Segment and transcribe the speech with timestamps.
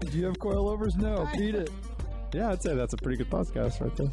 [0.00, 0.96] Do you have coilovers?
[0.96, 1.28] No.
[1.36, 1.70] Beat it.
[2.34, 4.08] Yeah, I'd say that's a pretty good podcast right there.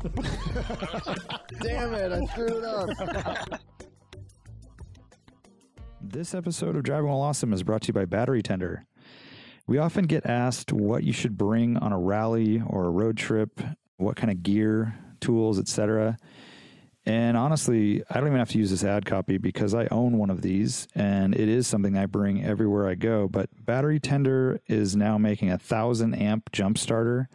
[1.62, 3.60] Damn it, I screwed up.
[6.02, 8.86] This episode of Driving While Awesome is brought to you by Battery Tender.
[9.68, 13.60] We often get asked what you should bring on a rally or a road trip,
[13.98, 16.18] what kind of gear, tools, etc.
[17.06, 20.30] And honestly, I don't even have to use this ad copy because I own one
[20.30, 23.28] of these and it is something I bring everywhere I go.
[23.28, 27.30] But Battery Tender is now making a thousand amp jump starter.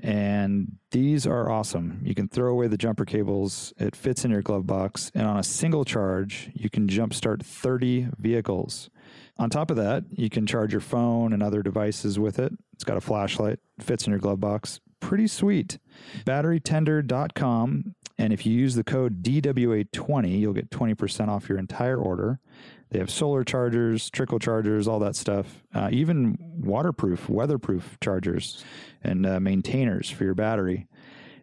[0.00, 2.00] And these are awesome.
[2.04, 5.38] You can throw away the jumper cables, it fits in your glove box, and on
[5.38, 8.90] a single charge, you can jumpstart 30 vehicles.
[9.38, 12.52] On top of that, you can charge your phone and other devices with it.
[12.74, 14.80] It's got a flashlight, fits in your glove box.
[15.00, 15.78] Pretty sweet.
[16.24, 17.94] Batterytender.com.
[18.20, 22.40] And if you use the code DWA20, you'll get 20% off your entire order.
[22.90, 28.64] They have solar chargers, trickle chargers, all that stuff, uh, even waterproof, weatherproof chargers
[29.02, 30.86] and uh, maintainers for your battery.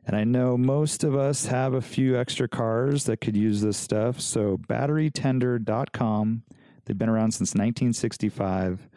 [0.07, 3.77] And I know most of us have a few extra cars that could use this
[3.77, 4.19] stuff.
[4.21, 6.43] So, batterytender.com.
[6.85, 8.87] They've been around since 1965.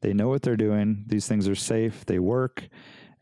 [0.00, 1.04] They know what they're doing.
[1.06, 2.68] These things are safe, they work,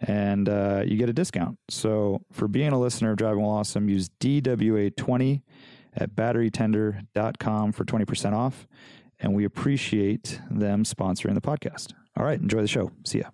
[0.01, 1.59] and uh, you get a discount.
[1.69, 5.43] So, for being a listener of Driving While Awesome, use DWA20
[5.95, 8.67] at batterytender.com for 20% off.
[9.19, 11.95] And we appreciate them sponsoring the podcast.
[12.17, 12.91] All right, enjoy the show.
[13.05, 13.31] See ya.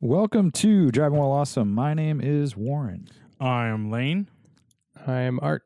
[0.00, 1.72] Welcome to Driving While Awesome.
[1.72, 3.08] My name is Warren.
[3.38, 4.28] I am Lane.
[5.06, 5.64] I'm Art.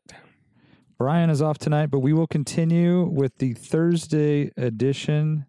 [0.99, 5.47] Brian is off tonight, but we will continue with the Thursday edition.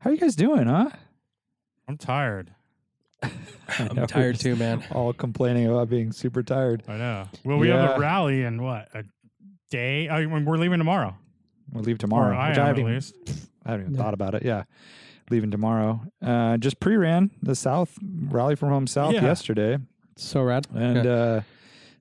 [0.00, 0.90] How are you guys doing, huh?
[1.92, 2.54] I'm tired.
[3.78, 4.82] I'm know, tired too, man.
[4.92, 6.82] All complaining about being super tired.
[6.88, 7.28] I know.
[7.44, 7.96] Well, we have Yeah.
[7.96, 9.04] a rally in what a
[9.70, 10.08] day.
[10.08, 11.14] I mean, we're leaving tomorrow.
[11.70, 13.14] We'll leave tomorrow, Or I which am I at haven't, even, least.
[13.64, 14.02] I haven't even Yeah.
[14.02, 14.42] thought about it.
[14.42, 14.64] Yeah,
[15.30, 16.02] leaving tomorrow.
[16.22, 19.22] Uh, just pre-ran the South Rally from Home South Yeah.
[19.22, 19.78] yesterday,
[20.16, 20.66] So rad.
[20.74, 21.10] and Yeah.
[21.12, 21.40] uh,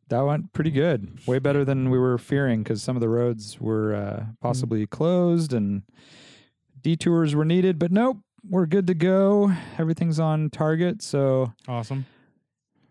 [0.08, 1.20] that went pretty good.
[1.28, 5.52] Way better than we were fearing because some of the roads were uh, possibly closed
[5.54, 5.84] and
[6.82, 7.78] detours were needed.
[7.78, 8.18] But nope,
[8.50, 9.52] we're good to go.
[9.78, 11.02] Everything's on target.
[11.02, 12.06] So, Awesome.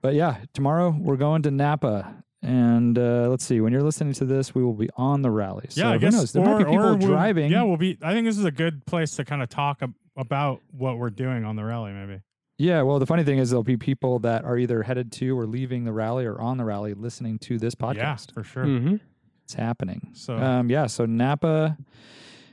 [0.01, 2.15] but yeah, tomorrow we're going to Napa.
[2.43, 5.67] And uh, let's see, when you're listening to this, we will be on the rally.
[5.69, 6.13] So yeah, I who guess.
[6.15, 6.33] knows?
[6.33, 7.51] There might be people we'll- driving.
[7.53, 7.99] Yeah, we'll be.
[8.01, 11.11] I think this is a good place to kind of talk ab- about what we're
[11.11, 11.93] doing on the rally.
[11.93, 12.21] Maybe.
[12.57, 15.47] Yeah, well, the funny thing is there'll be people that are either headed to or
[15.47, 18.33] leaving the rally or on the rally listening to this Yeah, podcast.
[18.33, 18.65] for sure.
[18.65, 18.97] Mm-hmm.
[19.45, 20.09] It's happening.
[20.15, 21.77] So Um, yeah, so Napa,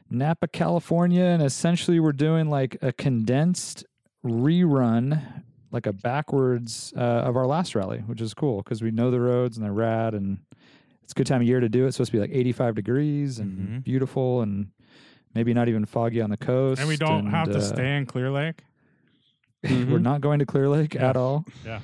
[0.09, 3.85] Napa, California, and essentially we're doing like a condensed
[4.25, 9.11] rerun, like a backwards uh, of our last rally, which is cool because we know
[9.11, 10.39] the roads and they're rad and
[11.03, 11.87] it's a good time of year to do it.
[11.87, 13.83] It's supposed to be like 85 degrees and Mhm.
[13.83, 14.67] beautiful and
[15.33, 16.79] maybe not even foggy on the coast.
[16.79, 18.63] and we don't have to uh, stay in Clear Lake.
[19.63, 19.69] We're
[19.99, 20.01] Mhm.
[20.01, 21.09] not going to Clear Lake Yeah.
[21.09, 21.45] at all.
[21.65, 21.79] Yeah.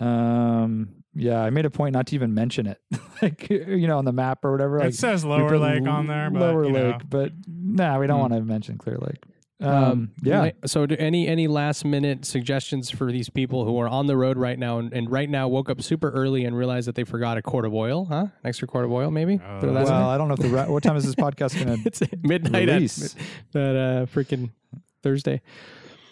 [0.00, 0.88] Um.
[1.18, 2.80] Yeah, I made a point not to even mention it,
[3.22, 4.78] like you know, on the map or whatever.
[4.78, 6.90] Like it says we Lower Lake L- on there, but Lower you know.
[6.92, 8.20] Lake, but nah, we don't Hmm.
[8.22, 9.22] want to mention Clear Lake.
[9.60, 10.12] Um.
[10.22, 10.52] yeah.
[10.66, 14.36] So, do any any last minute suggestions for these people who are on the road
[14.38, 17.36] right now and, and right now woke up super early and realized that they forgot
[17.38, 18.04] a quart of oil?
[18.04, 18.14] Huh?
[18.20, 19.38] An extra quart of oil, maybe.
[19.38, 19.94] Throw that in well, there?
[19.94, 22.74] I don't know if the ra- what time is this podcast gonna it's midnight at,
[22.76, 23.16] release?
[23.50, 24.50] that uh, freaking
[25.02, 25.40] Thursday.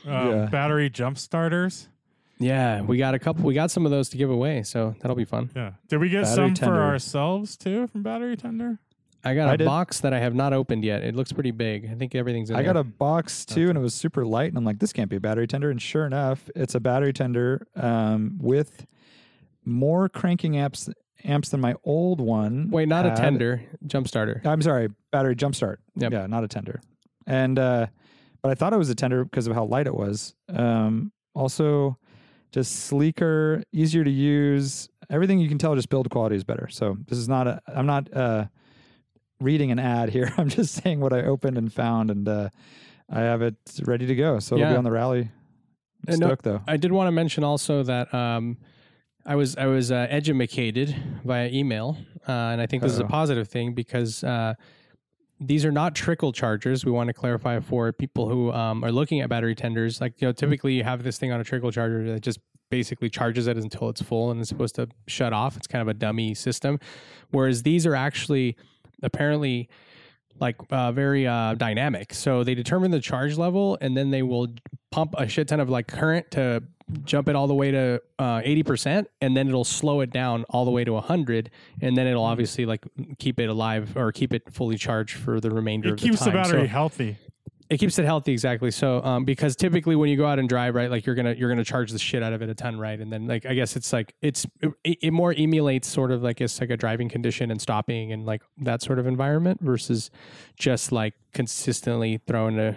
[0.05, 0.47] Um, Yeah.
[0.47, 1.89] Battery jump starters.
[2.39, 3.45] Yeah, we got a couple.
[3.45, 5.51] We got some of those to give away, so that'll be fun.
[5.57, 5.73] Yeah.
[5.89, 6.75] Did we get Battery some tender.
[6.75, 8.79] for ourselves too from Battery Tender?
[9.25, 9.65] I got I a did.
[9.65, 11.03] box that I have not opened yet.
[11.03, 11.89] It looks pretty big.
[11.91, 12.75] I think everything's in I there.
[12.75, 15.17] got a box too, and it was super light, and I'm like, this can't be
[15.17, 15.71] a battery tender.
[15.71, 18.87] And sure enough, it's a battery tender um, with
[19.65, 20.89] more cranking amps
[21.25, 22.71] amps than my old one.
[22.71, 24.41] Wait, not a tender, jump starter.
[24.45, 25.79] I'm sorry, battery jumpstart.
[25.97, 26.13] Yep.
[26.13, 26.81] Yeah, not a tender.
[27.27, 27.87] And uh,
[28.43, 30.35] but I thought it was a tender because of how light it was.
[30.49, 31.99] Um, also,
[32.57, 34.89] just sleeker, easier to use.
[35.11, 36.69] Everything you can tell, just build quality is better.
[36.69, 37.61] So this is not a.
[37.69, 38.47] I'm not uh,
[39.41, 40.33] reading an ad here.
[40.39, 42.49] I'm just saying what I opened and found, and uh,
[43.11, 44.39] I have it ready to go.
[44.39, 45.31] So it'll be on the rally.
[46.09, 46.63] I'm no- stoked though.
[46.67, 48.57] I did want to mention also that um,
[49.27, 53.05] I was I was uh, edumacated via email, uh, and I think this is a
[53.05, 54.55] positive thing because uh,
[55.41, 56.85] these are not trickle chargers.
[56.85, 60.01] We want to clarify for people who um, are looking at battery tenders.
[60.01, 62.41] Like you know, typically you have this thing on a trickle charger that just
[62.71, 65.57] basically charges it until it's full and it's supposed to shut off.
[65.57, 66.81] It's kind of a dummy system.
[67.31, 68.57] Whereas these are actually
[69.03, 69.69] apparently
[70.41, 72.13] like uh, very uh, dynamic.
[72.13, 74.49] So they determine the charge level and then they will
[74.91, 76.63] pump a shit ton of like current to
[77.05, 80.65] jump it all the way to uh, 80% and then it'll slow it down all
[80.65, 81.51] the way to 100
[81.81, 82.85] and then it'll obviously like
[83.19, 86.11] keep it alive or keep it fully charged for the remainder of the battery.
[86.11, 87.17] It keeps the the battery So healthy.
[87.69, 90.77] it keeps it healthy exactly so um, because typically when you go out and drive
[90.77, 93.01] right like you're gonna you're gonna charge the shit out of it a ton right
[93.01, 94.47] and then like i guess it's like it's
[94.85, 98.25] it, it more emulates sort of like it's like a driving condition and stopping and
[98.25, 100.13] like that sort of environment versus
[100.57, 102.77] just like consistently throwing a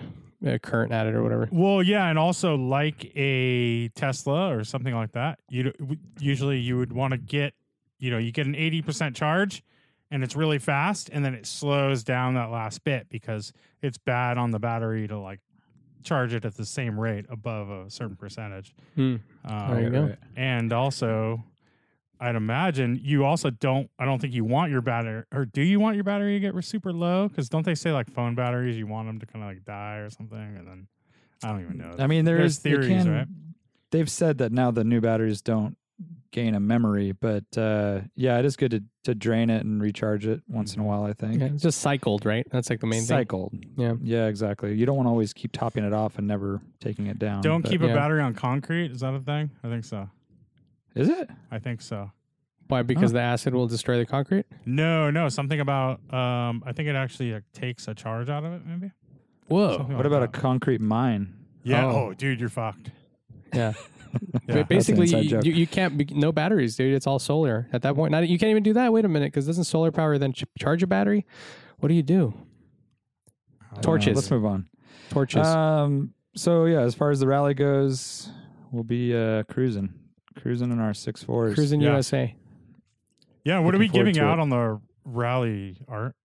[0.62, 5.12] current at it or whatever Well, yeah, and also like a Tesla or something like
[5.14, 5.40] that.
[5.50, 5.74] You
[6.20, 7.54] usually you would want to get,
[7.98, 9.64] you know, you get an eighty percent charge,
[10.12, 13.52] and it's really fast, and then it slows down that last bit because
[13.82, 15.40] it's bad on the battery to like
[16.04, 18.74] charge it at the same rate above a certain percentage.
[18.96, 19.18] Hmm.
[19.46, 20.16] Um, There you go.
[20.38, 21.44] And also,
[22.20, 23.90] I'd imagine you also don't.
[23.98, 26.64] I don't think you want your battery, or do you want your battery to get
[26.66, 27.28] super low?
[27.30, 29.98] Because don't they say like phone batteries, you want them to kind of like die
[29.98, 30.88] or something, and then
[31.44, 31.96] I don't even know.
[31.98, 33.28] I mean, there There's is they theories, can- right?
[33.92, 35.76] They've said that now the new batteries don't
[36.32, 40.28] gain a memory, but uh, yeah, it is good to, to drain it and recharge
[40.28, 41.04] it once in a while.
[41.06, 43.54] I think yeah, it's just cycled right that's like the main thing cycled.
[43.78, 43.96] Yeah.
[44.04, 44.76] yeah, exactly.
[44.76, 47.42] You don't want to always keep topping it off and never taking it down.
[47.42, 47.88] Don't but- keep yeah.
[47.88, 48.92] a battery on concrete.
[48.92, 49.50] Is that a thing?
[49.64, 50.08] I think so.
[50.96, 51.30] Is it?
[51.52, 52.12] I think so.
[52.68, 56.02] why because the acid will destroy the concrete No, no, something about.
[56.14, 58.62] Um, I think it actually like, takes a charge out of it.
[58.66, 58.92] Maybe.
[59.48, 60.34] whoa Something What like about a that.
[60.34, 61.36] concrete mine?
[61.64, 61.86] Yeah.
[61.86, 62.08] Oh.
[62.10, 62.14] Oh.
[62.14, 62.92] dude, you're fucked.
[63.54, 63.74] yeah
[64.48, 64.56] Yeah.
[64.56, 65.46] But basically, inside you, joke.
[65.46, 66.96] you, you can't be, no batteries, dude.
[66.96, 68.12] It's all solar at that point.
[68.12, 68.92] Not you can't even do that.
[68.92, 71.28] Wait a minute, because doesn't solar power then ch- charge a battery?
[71.78, 72.34] What do you do?
[73.72, 73.82] I know.
[73.82, 74.16] Torches.
[74.16, 74.68] Let's move on.
[75.12, 75.46] Torches.
[75.46, 76.16] Um.
[76.36, 78.32] So yeah, as far as the rally goes,
[78.72, 79.94] we'll be uh, cruising,
[80.42, 81.56] cruising in our six fours.
[81.56, 81.92] Cruising yeah.
[81.92, 82.36] USA.
[83.44, 83.60] Yeah.
[83.60, 84.42] What are we forward giving to out it.
[84.42, 86.16] on the rally art?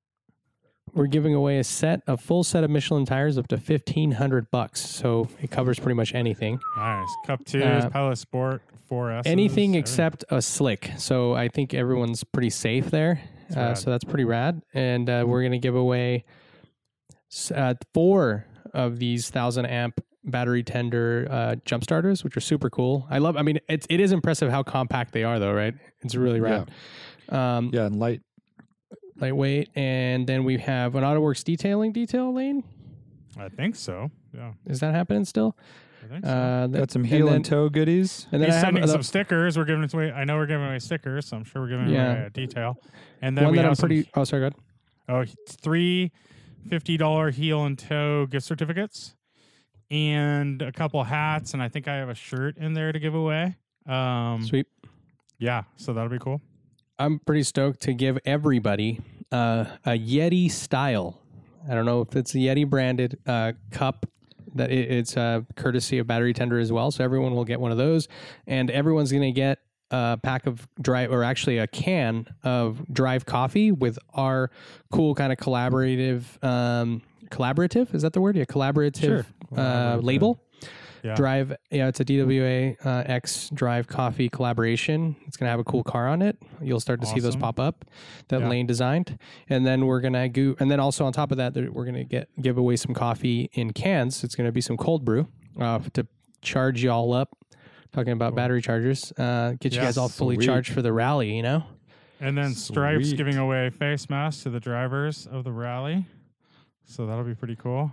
[0.93, 4.50] We're giving away a set, a full set of Michelin tires up to fifteen hundred
[4.50, 4.81] bucks.
[4.81, 7.08] So it covers pretty much anything, Nice.
[7.26, 9.22] Cup twos, Uh, Pilot Sport, 4S.
[9.26, 10.93] anything except a slick.
[10.99, 13.20] So I think everyone's pretty safe there.
[13.49, 13.78] That's Uh, rad.
[13.78, 14.62] so that's pretty rad.
[14.72, 16.25] And uh, we're gonna give away
[17.32, 22.71] s- uh, four of these thousand amp battery tender uh, jump starters, which are super
[22.71, 23.06] cool.
[23.11, 23.37] I love.
[23.37, 25.75] I mean, it's it is impressive how compact they are, though, right?
[26.03, 26.71] It's really rad.
[27.29, 28.21] Um, Yeah, and light.
[29.21, 32.65] Lightweight, and then we have an AutoWorks detailing detail lane.
[33.38, 34.11] I think so.
[34.32, 34.55] Yeah.
[34.67, 35.56] Is that happening still?
[36.05, 36.31] I think so.
[36.32, 38.27] Uh, th- Got some heel and and, toe goodies.
[38.32, 39.56] And then He's I have sending a- some stickers.
[39.56, 40.11] We're giving away.
[40.11, 42.12] I know we're giving away stickers, so I'm sure we're giving Yeah.
[42.12, 42.77] away a detail.
[43.23, 44.11] And then one we that have I'm some- pretty.
[44.15, 44.55] Oh, sorry, go ahead.
[45.09, 46.11] Oh, it's three
[46.69, 49.15] fifty dollar heel and toe gift certificates,
[49.90, 53.14] and a couple hats, and I think I have a shirt in there to give
[53.14, 53.56] away.
[53.86, 54.66] Um, Sweet.
[55.38, 56.40] yeah, so that'll be cool.
[56.98, 59.00] I'm pretty stoked to give everybody
[59.32, 61.20] uh, a Yeti style.
[61.69, 64.06] I don't know if it's a Yeti branded uh, cup.
[64.54, 66.92] That it, it's uh, courtesy of Battery Tender as well.
[66.92, 68.06] So everyone will get one of those,
[68.46, 69.58] and everyone's going to get
[69.94, 74.50] a pack of drive, or actually a can of Drive coffee with our
[74.93, 77.94] cool kind of collaborative, um, collaborative.
[77.94, 78.37] Is that the word?
[78.37, 79.26] Yeah, collaborative Sure.
[79.56, 80.41] uh, label.
[81.02, 81.14] Yeah.
[81.17, 85.17] Drive, yeah, it's a DWA uh, X Drive Coffee collaboration.
[85.27, 86.39] It's gonna have a cool car on it.
[86.63, 87.84] You'll start to see those pop up
[88.29, 88.48] that Yeah.
[88.48, 89.19] Lane designed,
[89.51, 92.31] and then we're gonna go, and then also on top of that, we're gonna get
[92.41, 94.24] give away some coffee in cans.
[94.24, 95.29] It's gonna be some cold brew
[95.60, 96.06] uh, to
[96.41, 97.36] charge you all up.
[97.94, 100.46] Talking about battery chargers, uh, get you guys all fully Sweet.
[100.46, 101.34] charged for the rally.
[101.36, 101.65] You know,
[102.20, 106.05] And then Stripes giving away face masks to the drivers of the rally,
[106.84, 107.93] so that'll be pretty cool.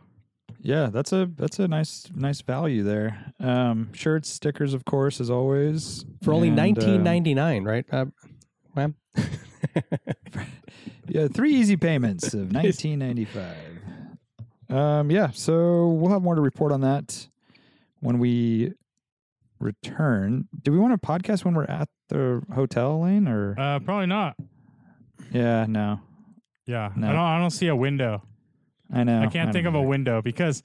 [0.59, 3.33] Yeah, that's a that's a nice nice value there.
[3.39, 6.03] Um, shirts, stickers, of course, as always.
[6.23, 7.85] for only And, uh, nineteen ninety nine, right?
[7.91, 8.05] Uh,
[8.75, 8.95] ma'am?
[11.07, 13.55] Yeah, three easy payments of nineteen ninety five.
[14.69, 17.27] Um, yeah, so we'll have more to report on that
[17.99, 18.71] when we
[19.61, 20.47] return.
[20.63, 23.55] Do we want to podcast when we're at the hotel lane or?
[23.57, 24.35] Uh, probably not.
[25.31, 25.99] yeah, no,
[26.65, 27.07] Yeah, No.
[27.07, 27.19] I don't.
[27.19, 28.23] I don't see a window.
[28.93, 29.21] I know.
[29.21, 30.63] I can't think don't of a window because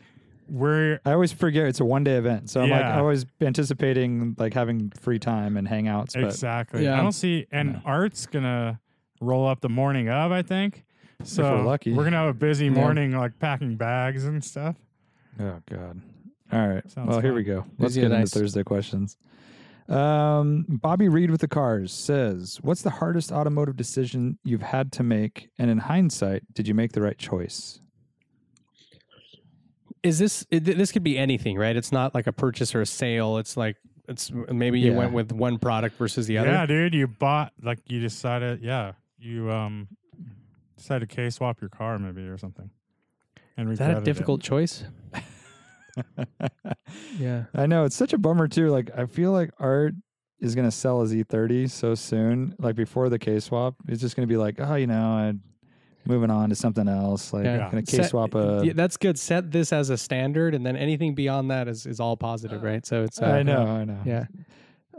[0.48, 2.98] we're I always forget it's a one day event, so I'm like Yeah.
[2.98, 6.14] always anticipating like having free time and hangouts.
[6.14, 6.84] But exactly.
[6.84, 6.98] Yeah.
[6.98, 7.80] I don't see, and No.
[7.84, 8.80] Art's gonna
[9.20, 10.32] roll up the morning of.
[10.32, 10.84] I think.
[11.24, 11.92] So we're lucky.
[11.94, 12.72] we're gonna have a busy Yeah.
[12.72, 14.76] morning, like packing bags and stuff.
[15.40, 16.00] Oh God.
[16.52, 16.88] All right.
[16.90, 17.64] Sounds well, here we go.
[17.78, 18.26] Let's get and into.
[18.38, 19.16] Thursday questions.
[19.88, 25.02] Um, Bobby Reed with the cars says, "What's the hardest automotive decision you've had to
[25.02, 27.80] make, and in hindsight, did you make the right choice?"
[30.02, 31.74] Is this it, this could be anything, right?
[31.76, 33.38] It's not like a purchase or a sale.
[33.38, 33.76] It's like
[34.08, 34.98] it's maybe you Yeah.
[34.98, 36.48] went with one product versus the other.
[36.50, 38.60] Yeah, dude, you bought like you decided.
[38.62, 39.88] Yeah, you um
[40.76, 42.70] decided to K swap your car maybe or something.
[43.56, 44.12] And Is that a regretted it.
[44.12, 44.84] difficult choice?
[47.18, 47.44] Yeah.
[47.54, 48.68] I know it's such a bummer too.
[48.70, 49.94] Like I feel like Art
[50.40, 52.54] is gonna sell his E30 so soon.
[52.58, 55.42] Like before the K swap, it's just gonna be like, oh, you know, I'm
[56.04, 57.32] moving on to something else.
[57.32, 57.70] Like Yeah.
[57.70, 58.62] Gonna K swap a.
[58.64, 59.18] yeah, that's good.
[59.18, 62.84] Set this as a standard, and then anything beyond that is, is all positive, right?
[62.86, 63.20] So it's.
[63.20, 63.98] Uh, I know, I know.
[64.04, 64.26] Yeah.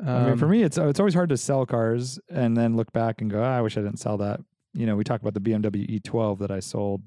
[0.06, 2.92] I mean, for Um, me, it's it's always hard to sell cars and then look
[2.94, 4.39] back and go, "Ah, I wish I didn't sell that.
[4.74, 7.01] You know, we talk about the BMW E12 that I sold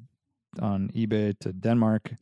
[0.61, 2.14] on eBay to Denmark,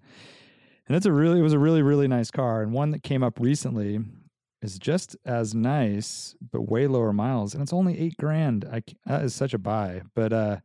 [0.88, 2.62] and it's a really, it was a really, really nice car.
[2.62, 4.00] And one that came up recently
[4.62, 8.64] is just as nice, but way lower miles, and it's only eight grand.
[8.70, 10.02] I c- that is such a buy.
[10.16, 10.56] But uh,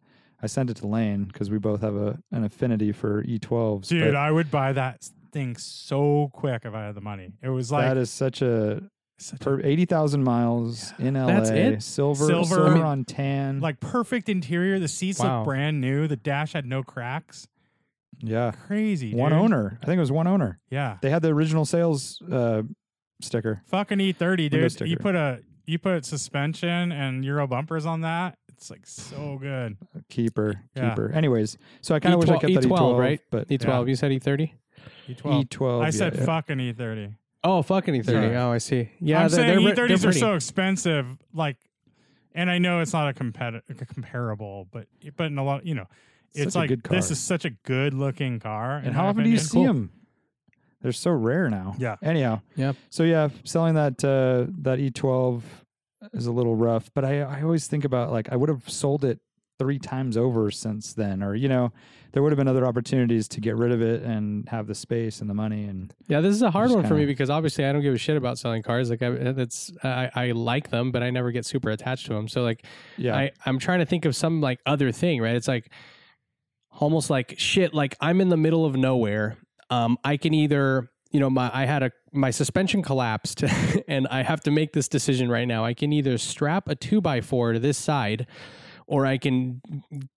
[0.41, 3.87] I sent it to Lane because we both have a an affinity for E12s.
[3.89, 7.33] Dude, but I would buy that thing so quick if I had the money.
[7.41, 8.81] It was like that is such a
[9.19, 11.27] such a for eighty thousand miles in LA.
[11.27, 11.83] That's it?
[11.83, 12.45] Silver, Silver.
[12.45, 13.59] silver, I mean, on tan.
[13.59, 14.79] like perfect interior.
[14.79, 15.39] The seats Wow.
[15.39, 16.07] look brand new.
[16.07, 17.47] The dash had no cracks.
[18.23, 19.13] Yeah, Crazy.
[19.13, 19.39] one dude.
[19.39, 19.79] owner.
[19.81, 20.59] I think it was one owner.
[20.69, 20.97] Yeah.
[21.01, 22.63] They had the original sales uh,
[23.21, 23.61] sticker.
[23.67, 24.71] Fucking E30, Window dude.
[24.71, 24.85] sticker.
[24.89, 28.37] You put a you put suspension and Euro bumpers on that.
[28.49, 29.77] It's like so good.
[30.09, 30.89] Keeper, Yeah.
[30.89, 31.11] keeper.
[31.13, 33.19] Anyways, so I kind of wish I E12 kept that E12, E12, right?
[33.31, 33.63] But E12.
[33.67, 33.85] Yeah.
[33.85, 34.51] You said E30.
[35.09, 35.47] E12.
[35.49, 35.81] E12.
[35.81, 36.25] I yeah, said yeah.
[36.25, 37.15] fucking E30.
[37.45, 38.05] Oh, fucking E30.
[38.05, 38.35] Sorry.
[38.37, 38.89] Oh, I see.
[38.99, 41.05] Yeah, I'm they're, saying they're, E30s they're are so expensive.
[41.33, 41.57] Like,
[42.33, 44.87] and I know it's not a, competi- a comparable, but
[45.17, 45.87] but in a lot, you know,
[46.33, 48.77] it's Such a like good this is such a good looking car.
[48.77, 49.49] And in how often do you opinion.
[49.49, 49.91] see them?
[50.81, 51.75] They're so rare now.
[51.77, 51.95] Yeah.
[52.01, 52.41] Anyhow.
[52.55, 52.75] Yep.
[52.89, 55.41] So yeah, selling that uh, that E12
[56.13, 59.05] is a little rough, but I I always think about like I would have sold
[59.05, 59.19] it
[59.59, 61.71] three times over since then, or you know,
[62.11, 65.21] there would have been other opportunities to get rid of it and have the space
[65.21, 67.65] and the money and Yeah, this is a hard Just one for me because obviously
[67.65, 68.89] I don't give a shit about selling cars.
[68.89, 72.27] Like I, that's I, I like them, but I never get super attached to them.
[72.27, 72.65] So like
[72.97, 73.15] yeah.
[73.15, 75.35] I I'm trying to think of some like other thing, right?
[75.35, 75.71] It's like
[76.79, 77.73] almost like shit.
[77.73, 79.37] Like I'm in the middle of nowhere.
[79.69, 83.43] Um, I can either you know my I had a my suspension collapsed
[83.87, 85.65] and I have to make this decision right now.
[85.65, 88.27] I can either strap a two by four to this side,
[88.87, 89.61] or I can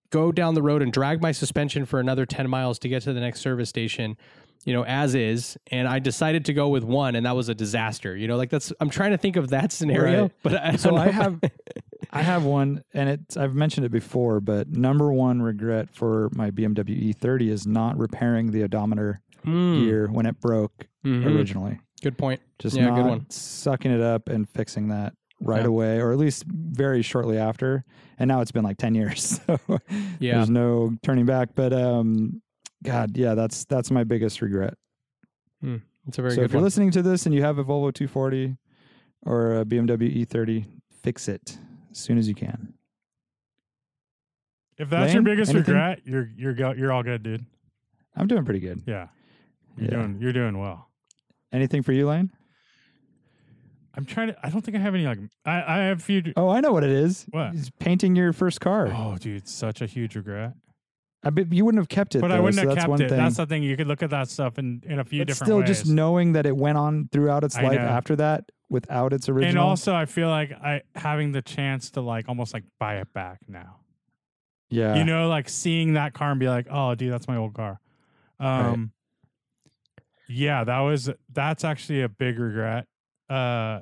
[0.09, 3.11] go down the road and drag my suspension for another 10 miles to get to
[3.13, 4.15] the next service station
[4.65, 7.53] you know as is and i decided to go with one and that was a
[7.53, 10.31] disaster you know like that's i'm trying to think of that scenario Right.
[10.43, 11.41] but I So I have
[12.11, 16.51] I have one, and it's I've mentioned it before, but number one regret for my
[16.51, 19.75] BMW E30 is not repairing the odometer Hmm.
[19.75, 21.25] gear when it broke Mhm.
[21.25, 21.79] originally.
[22.03, 23.29] good point Just Yeah, not good one.
[23.29, 25.67] sucking it up and fixing that right Yeah.
[25.67, 27.83] away, or at least very shortly after.
[28.19, 29.57] And now it's been like ten years, so
[30.19, 30.35] Yeah.
[30.37, 31.49] there's no turning back.
[31.55, 32.41] But um,
[32.83, 34.75] God, yeah, that's that's my biggest regret.
[36.07, 37.91] it's a very so if you're one listening to this and you have a Volvo
[37.93, 38.57] 240
[39.23, 40.65] or a BMW E30,
[41.03, 41.57] fix it
[41.97, 42.73] as soon as you can.
[44.77, 45.73] If that's your biggest anything?
[45.73, 47.43] regret, you're you're go, you're all good, dude.
[48.15, 48.83] I'm doing pretty good.
[48.85, 49.07] Yeah,
[49.77, 49.97] you're Yeah.
[49.97, 50.89] doing you're doing well.
[51.51, 52.29] Anything for you, Lane?
[53.95, 54.37] I'm trying to.
[54.45, 55.17] I don't think I have any like.
[55.45, 56.21] I I have a few.
[56.35, 57.25] Oh, I know what it is.
[57.31, 57.55] What?
[57.55, 58.87] It's painting your first car.
[58.95, 60.53] Oh, dude, such a huge regret.
[61.27, 63.01] I bet you wouldn't have kept it, But I wouldn't so have that's kept one
[63.01, 63.09] it.
[63.09, 63.17] thing.
[63.17, 63.61] That's the thing.
[63.63, 65.67] You could look at that stuff in in a few but different still, ways.
[65.67, 67.85] just knowing that it went on throughout its I life know.
[67.85, 69.49] after that without its original.
[69.49, 73.11] and also, I feel like I having the chance to like almost like buy it
[73.13, 73.77] back now.
[74.69, 77.53] yeah, You know, like seeing that car and be like, "Oh, dude, that's my old
[77.53, 77.79] car."
[78.39, 78.91] Um,
[80.29, 82.85] yeah, that was that's actually a big regret.
[83.29, 83.79] Uh,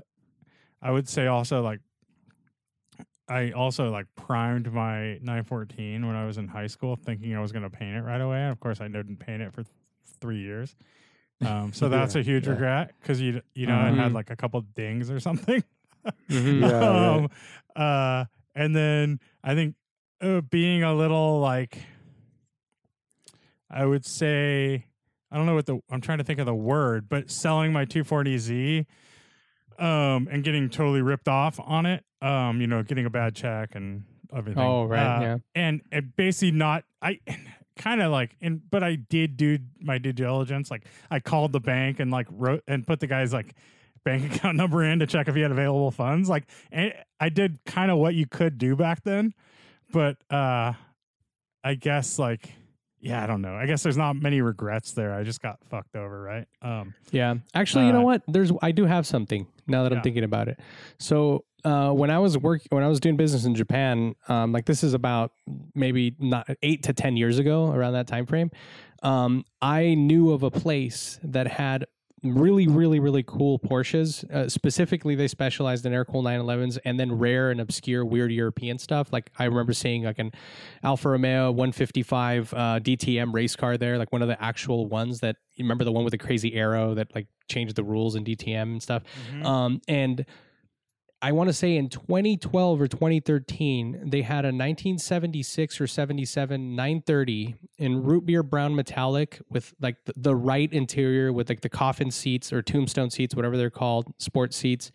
[0.82, 1.80] I would say also like
[3.28, 7.52] I also like primed my 914 when I was in high school, thinking I was
[7.52, 8.38] going to paint it right away.
[8.42, 9.74] And of course, I didn't paint it for th-
[10.22, 10.76] three years.
[11.46, 12.52] Um, so that's Yeah, a huge yeah.
[12.52, 13.98] regret because you you know it Mhm.
[13.98, 15.64] had like a couple dings or something.
[16.30, 16.60] Mhm.
[16.70, 17.16] Yeah, right.
[17.18, 17.30] um,
[17.76, 19.76] uh, and then I think
[20.22, 21.80] uh, being a little like,
[23.70, 24.86] I would say,
[25.32, 27.86] I don't know what the I'm trying to think of the word, but selling my
[27.86, 28.86] 240Z,
[29.80, 33.76] um, and getting totally ripped off on it, um, you know, getting a bad check
[33.76, 34.04] and
[34.36, 34.64] everything.
[34.64, 35.38] Oh, right, Uh, yeah.
[35.56, 37.20] and it basically not I.
[37.78, 40.72] Kind of like, and but I did do my due diligence.
[40.72, 43.54] Like, I called the bank and like wrote and put the guy's like
[44.06, 46.30] bank account number in to check if he had available funds.
[46.30, 49.34] Like, and I did kind of what you could do back then,
[49.92, 50.72] but uh
[51.66, 52.50] I guess like
[53.06, 53.54] yeah, I don't know.
[53.56, 55.14] I guess there's not many regrets there.
[55.14, 56.48] I just got fucked over, right?
[56.62, 57.36] Um, Yeah.
[57.54, 58.24] Actually, you know Uh, what?
[58.28, 60.60] There's I do have something now that I'm thinking about it.
[60.98, 64.66] So uh, when I was working, when I was doing business in Japan, um, like
[64.66, 65.32] this is about
[65.76, 68.50] maybe not eight to ten years ago, around that time frame.
[69.04, 71.86] Um, I knew of a place that had
[72.34, 74.30] really, really, really cool Porsches.
[74.32, 78.78] Uh, specifically, they specialized in air cooled 911s and then rare and obscure, weird European
[78.78, 79.12] stuff.
[79.12, 80.32] Like I remember seeing like an
[80.84, 85.38] Alfa Romeo 155 uh, DTM race car there, like one of the actual ones that
[85.56, 88.62] you remember the one with the crazy arrow that like changed the rules in DTM
[88.64, 89.04] and stuff.
[89.46, 90.26] Um, and
[91.22, 97.56] I want to say in 2012 or 2013, they had a 1976 or 77 930
[97.78, 102.12] in root beer brown metallic with like the, the right interior with like the coffin
[102.12, 104.92] seats or tombstone seats, whatever they're called, sports seats.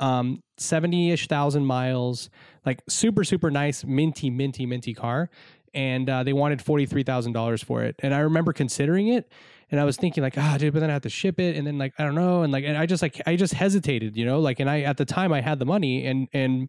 [0.00, 2.30] Um, 70 ish thousand miles,
[2.64, 5.30] like super, super nice, minty, minty, minty car.
[5.72, 7.96] And uh, they wanted $43,000 for it.
[8.00, 9.30] And I remember considering it
[9.70, 11.66] and I was thinking like, ah, dude, but then I have to ship it, and
[11.66, 14.24] then like I don't know, and like and I just like I just hesitated, you
[14.24, 16.68] know, like and I at the time I had the money and and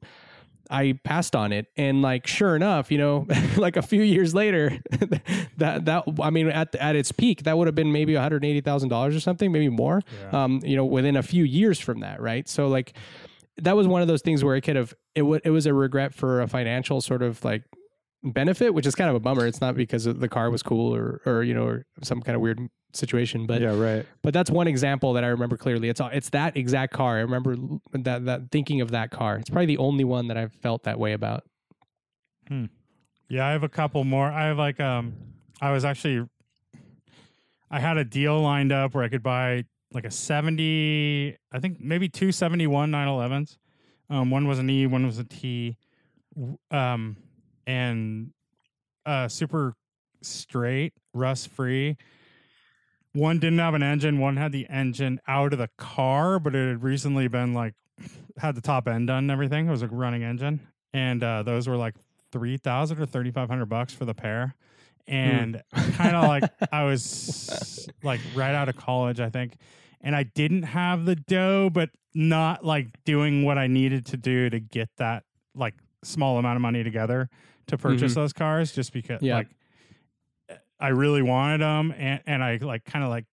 [0.70, 3.28] I passed on it, and like sure enough, you know,
[3.58, 4.78] like a few years later,
[5.58, 8.46] that that I mean at at its peak, that would have been maybe one hundred
[8.46, 10.44] eighty thousand dollars or something, maybe more, Yeah.
[10.44, 12.48] um, you know, within a few years from that, right?
[12.48, 12.94] So like
[13.58, 15.74] that was one of those things where it could have it would it was a
[15.74, 17.64] regret for a financial sort of like
[18.24, 19.46] benefit, which is kind of a bummer.
[19.46, 22.42] It's not because the car was cool or or you know or some kind of
[22.42, 22.60] weird
[22.94, 24.06] situation, but yeah, right.
[24.22, 25.90] but that's one example that I remember clearly.
[25.90, 27.18] It's all it's that exact car.
[27.18, 27.56] I remember
[27.94, 29.38] that that thinking of that car.
[29.38, 31.44] It's probably the only one that I've felt that way about.
[33.30, 34.28] Yeah, I have a couple more.
[34.28, 35.14] I have like um
[35.62, 36.28] I was actually
[37.70, 41.80] I had a deal lined up where I could buy like a 70 I think
[41.80, 43.58] maybe two 71 911s.
[44.10, 45.78] Um one was an E, one was a T.
[46.70, 47.18] Um
[47.68, 48.32] and
[49.06, 49.74] uh super
[50.22, 51.98] straight, rust free.
[53.14, 56.68] One didn't have an engine, one had the engine out of the car, but it
[56.68, 57.74] had recently been like
[58.38, 59.68] had the top end done and everything.
[59.68, 60.60] It was a running engine.
[60.94, 61.96] And uh those were like
[62.32, 64.56] three thousand or thirty five hundred bucks for the pair,
[65.08, 65.62] and
[65.94, 69.56] kind of like I was like right out of college, I think,
[70.02, 74.50] and I didn't have the dough, but not like doing what I needed to do
[74.50, 75.24] to get that
[75.56, 77.30] like small amount of money together
[77.72, 79.36] to purchase those cars, just because Yeah.
[79.36, 79.48] like
[80.80, 83.26] I really wanted them, and and I like kind of like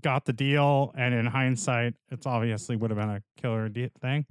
[0.00, 4.26] got the deal, and in hindsight, it's obviously would have been a killer de- thing.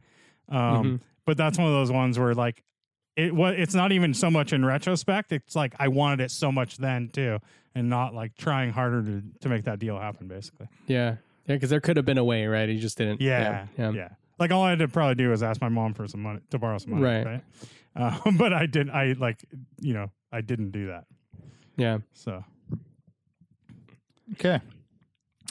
[0.49, 1.01] Um, Mhm.
[1.25, 2.63] but that's one of those ones where like
[3.15, 6.51] it was it's not even so much in retrospect it's like i wanted it so
[6.51, 7.39] much then too
[7.73, 11.15] and not like trying harder to, to make that deal happen basically Yeah,
[11.47, 12.67] yeah, because there could have been a way, right?
[12.69, 13.21] He just didn't.
[13.21, 13.91] yeah yeah.
[13.91, 16.39] yeah, like all i had to probably do was ask my mom for some money
[16.51, 17.25] to borrow some money Right.
[17.25, 17.43] right,
[17.95, 19.43] Uh, but i didn't i like
[19.79, 21.05] you know i didn't do that
[21.77, 21.97] yeah.
[22.13, 22.43] so
[24.33, 24.59] Okay.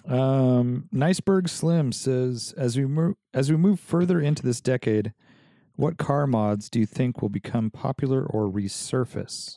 [0.08, 5.12] Um, Niceberg Slim says, as we move as we move further into this decade,
[5.76, 9.56] what car mods do you think will become popular or resurface?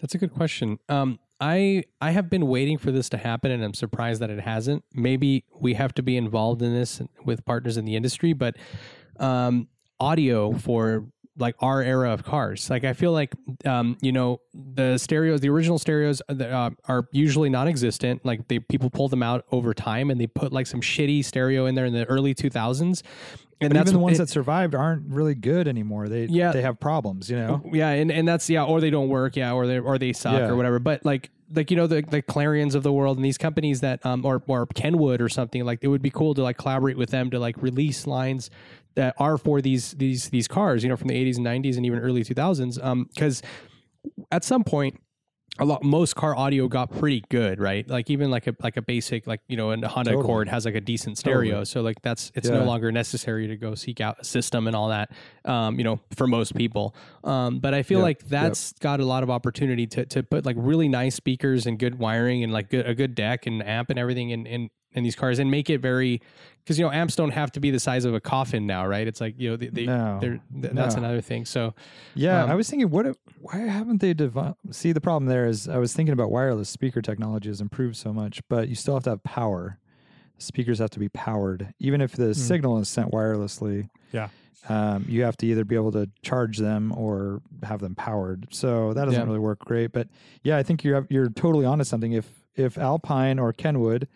[0.00, 0.78] That's a good question.
[0.88, 4.40] Um, I I have been waiting for this to happen, and I'm surprised that it
[4.40, 4.84] hasn't.
[4.94, 8.56] Maybe we have to be involved in this with partners in the industry, but
[9.18, 9.68] um,
[10.00, 11.06] audio for
[11.38, 12.70] like our era of cars.
[12.70, 17.50] Like I feel like um, you know the stereos, the original stereos uh, are usually
[17.50, 18.24] non-existent.
[18.24, 21.66] Like they people pull them out over time, and they put like some shitty stereo
[21.66, 23.02] in there in the early 2000s.
[23.60, 26.08] And But that's the ones it- that survived aren't really good anymore.
[26.08, 26.52] They Yeah.
[26.52, 27.62] they have problems, you know.
[27.72, 30.34] yeah, and, and that's yeah, or they don't work, yeah, or they or they suck
[30.40, 30.48] Yeah.
[30.48, 30.78] or whatever.
[30.78, 34.04] But like like you know the the Clarions of the world and these companies that
[34.04, 37.10] um or or Kenwood or something like it would be cool to like collaborate with
[37.10, 38.50] them to like release lines
[38.94, 41.86] that are for these these these cars, you know, from the 80s and 90s and
[41.86, 42.78] even early 2000s.
[42.84, 43.42] Um, because
[44.30, 45.00] at some point
[45.58, 47.88] a lot most car audio got pretty good, right?
[47.88, 50.24] Like even like a like a basic like you know a Honda Totally.
[50.24, 51.64] Accord has like a decent stereo, Totally.
[51.66, 52.58] so like that's it's Yeah.
[52.58, 55.10] no longer necessary to go seek out a system and all that.
[55.44, 56.94] Um, you know, for most people.
[57.24, 58.30] Um, but I feel Yep, like yep.
[58.30, 61.98] that's got a lot of opportunity to to put like really nice speakers and good
[61.98, 65.14] wiring and like good, a good deck and amp and everything in in, in these
[65.14, 66.20] cars and make it very
[66.64, 69.06] because you know amps don't have to be the size of a coffin now, right?
[69.06, 71.00] It's like you know they, they No, they're th- that's no.
[71.04, 71.44] another thing.
[71.44, 71.74] So
[72.14, 73.06] Yeah, Um, I was thinking, what?
[73.06, 74.74] If, why haven't they developed?
[74.74, 78.12] See, the problem there is, I was thinking about wireless speaker technology has improved so
[78.12, 79.78] much, but you still have to have power.
[80.38, 83.88] Speakers have to be powered, even if the signal is sent wirelessly.
[84.12, 84.28] Yeah.
[84.68, 88.48] um, you have to either be able to charge them or have them powered.
[88.50, 89.24] So that doesn't Yeah.
[89.26, 89.92] really work great.
[89.92, 90.08] But
[90.42, 92.12] yeah, I think you're you're totally onto something.
[92.12, 94.08] If if Alpine or Kenwood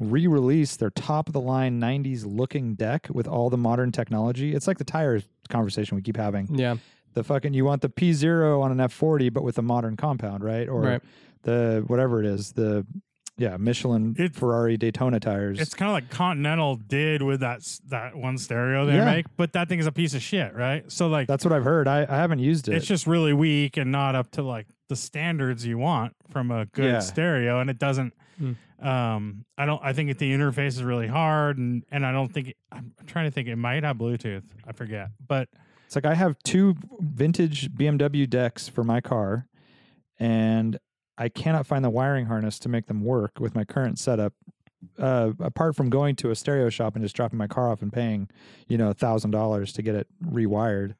[0.00, 4.66] re-release their top of the line 90s looking deck with all the modern technology, it's
[4.66, 6.76] like the tire conversation we keep having yeah,
[7.14, 9.96] the fucking you want the P zero on an F forty, but with a modern
[9.96, 10.68] compound, right?
[10.68, 11.02] Or Right.
[11.42, 12.84] the whatever it is, the
[13.36, 15.60] yeah Michelin It- Ferrari Daytona tires.
[15.60, 19.04] It's kind of like Continental did with that that one stereo they Yeah.
[19.04, 20.90] make, but that thing is a piece of shit, right?
[20.90, 21.86] So like, That's what I've heard.
[21.86, 22.74] I, I haven't used it.
[22.74, 26.66] it's just really weak and not up to like the standards you want from a
[26.66, 26.98] good Yeah.
[27.00, 28.12] stereo, and it doesn't.
[28.38, 28.52] Hmm.
[28.84, 29.80] Um, I don't.
[29.82, 33.30] I think the interface is really hard, and and I don't think I'm trying to
[33.30, 34.44] think it might have Bluetooth.
[34.66, 35.48] I forget, but
[35.86, 39.46] It's like I have two vintage BMW decks for my car,
[40.18, 40.78] and
[41.16, 44.34] I cannot find the wiring harness to make them work with my current setup.
[44.98, 47.90] Uh, apart from going to a stereo shop and just dropping my car off and
[47.90, 48.28] paying,
[48.68, 50.94] you know, a thousand dollars to get it rewired.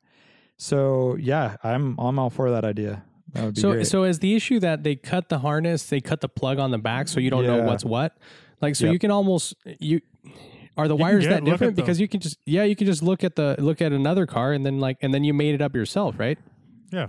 [0.56, 3.04] So yeah, I'm I'm all for that idea.
[3.34, 3.86] That would be So great.
[3.86, 6.78] so is the issue that they cut the harness, they cut the plug on the
[6.78, 8.16] back, so you don't know what's what.
[8.60, 8.92] Like so Yep.
[8.92, 10.00] you can almost you
[10.76, 13.02] are the You wires get- that different because you can just yeah you can just
[13.02, 15.60] look at the look at another car and then like and then you made it
[15.62, 16.38] up yourself right
[16.92, 17.08] yeah,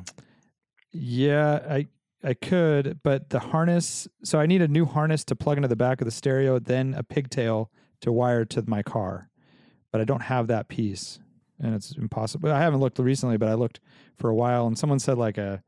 [0.91, 1.87] Yeah, I
[2.23, 4.07] I could, but the harness.
[4.23, 6.95] So I need a new harness to plug into the back of the stereo, then
[6.95, 7.69] a pigtail
[8.01, 9.29] to wire to my car.
[9.91, 11.19] But I don't have that piece,
[11.59, 12.51] and it's impossible.
[12.51, 13.79] I haven't looked recently, but I looked
[14.17, 15.61] for a while, and someone said like a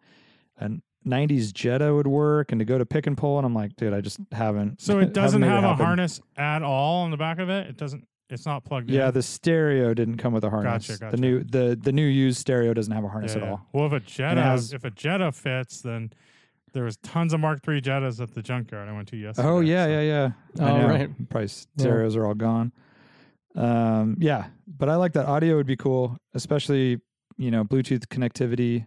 [0.60, 0.70] a
[1.08, 3.94] '90s Jetta would work, and to go to pick and pull, and I'm like, dude,
[3.94, 4.82] I just haven't.
[4.82, 5.86] so it doesn't made it have a happen.
[5.86, 7.68] harness at all on the back of it.
[7.68, 8.06] It doesn't.
[8.30, 8.96] It's not plugged in.
[8.96, 10.88] Yeah, the stereo didn't come with a harness.
[10.88, 11.16] Gotcha, gotcha.
[11.16, 13.52] The new the the new used stereo doesn't have a harness Yeah, at yeah.
[13.52, 13.68] all.
[13.72, 16.12] Well, if a Jetta, has- if a Jetta fits, then
[16.74, 19.48] there was tons of Mark III Jettas at the junkyard I went to yesterday.
[19.48, 20.32] Oh yeah, so- yeah, yeah.
[20.66, 20.88] I Oh, know.
[20.90, 21.30] right.
[21.30, 21.54] Probably Yeah.
[21.80, 22.74] stereos are all gone.
[23.56, 27.00] Um, yeah, but I like that audio would be cool, especially
[27.38, 28.86] you know Bluetooth connectivity.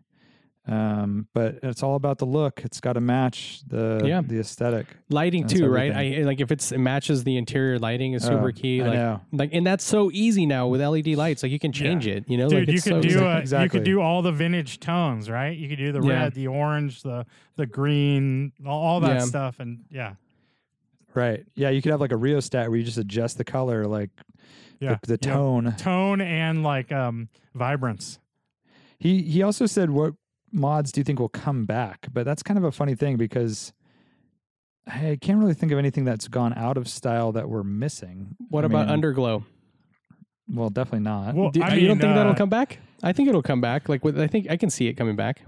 [0.66, 2.61] Um, but it's all about the look.
[2.64, 4.20] It's got to match the Yeah.
[4.20, 4.87] the aesthetic.
[5.09, 5.90] lighting That's too right.
[5.90, 8.99] I like if it's it matches the interior lighting is super Oh, key I like
[8.99, 9.20] know.
[9.33, 12.37] like and that's so easy now with LED lights like you can change it you
[12.37, 13.18] know Dude, like you it's could so do easy.
[13.18, 13.79] a, you Exactly.
[13.81, 15.57] could do all the vintage tones, right?
[15.57, 16.25] You could do the Yeah.
[16.25, 17.25] red, the orange, the
[17.57, 19.25] the green, all, all that Yeah.
[19.25, 20.14] stuff, and yeah,
[21.14, 21.44] Right.
[21.57, 24.11] Yeah, you could have like a rheostat where you just adjust the color, like
[24.79, 25.35] yeah, the, the Yep.
[25.35, 25.75] tone.
[25.79, 28.18] tone and like um vibrance.
[28.99, 30.14] He he also said, "What
[30.53, 33.73] mods do you think will come back?" But that's kind of a funny thing because
[34.87, 38.37] I can't really think of anything that's gone out of style that we're missing.
[38.49, 39.45] what I about mean, underglow
[40.53, 41.35] Well, definitely not.
[41.35, 43.61] Well, Do- I you don't mean, think that'll uh, come back I think it'll come
[43.61, 45.43] back like with I think I can see it coming back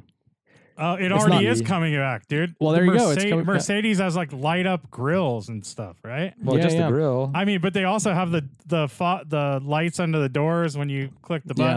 [0.79, 2.55] Uh, it It's already not- is coming back, dude.
[2.61, 3.11] Well, there you go.
[3.11, 3.55] It's Merce- coming back.
[3.55, 6.33] Mercedes has like light up grills and stuff, right?
[6.43, 6.87] well, Yeah, just yeah.
[6.87, 7.31] the grill.
[7.35, 10.89] I mean, but they also have the the fo- the lights under the doors when
[10.89, 11.75] you click the Yeah.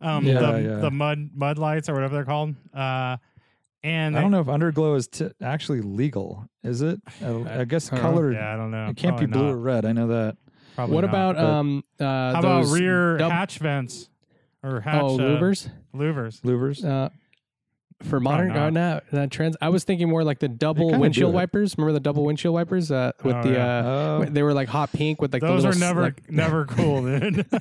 [0.00, 0.16] Button.
[0.16, 0.76] Um, Yeah, the, yeah.
[0.76, 2.54] the mud mud lights or whatever they're called.
[2.74, 3.16] Uh,
[3.82, 6.48] and I don't know if underglow is t- actually legal.
[6.64, 7.00] Is it?
[7.22, 8.34] I, I guess I don't colored.
[8.34, 8.88] Yeah, I don't know.
[8.88, 9.52] It can't be blue not.
[9.52, 9.84] or red.
[9.84, 10.36] I know that.
[10.74, 11.10] Probably what not.
[11.10, 14.10] about um uh how about rear dub- hatch vents
[14.62, 16.40] or hatch oh uh, louvers louvers?
[16.42, 16.84] Louvers.
[16.84, 17.08] uh
[18.02, 18.56] for modern not.
[18.58, 21.92] uh, not, not trends I was thinking more like the double windshield do wipers remember
[21.94, 23.78] the double windshield wipers uh with Oh, the yeah.
[23.78, 23.82] uh
[24.20, 24.24] Oh.
[24.26, 26.64] they were like hot pink with like Those the are little s- never like- never
[26.66, 27.46] cool, dude.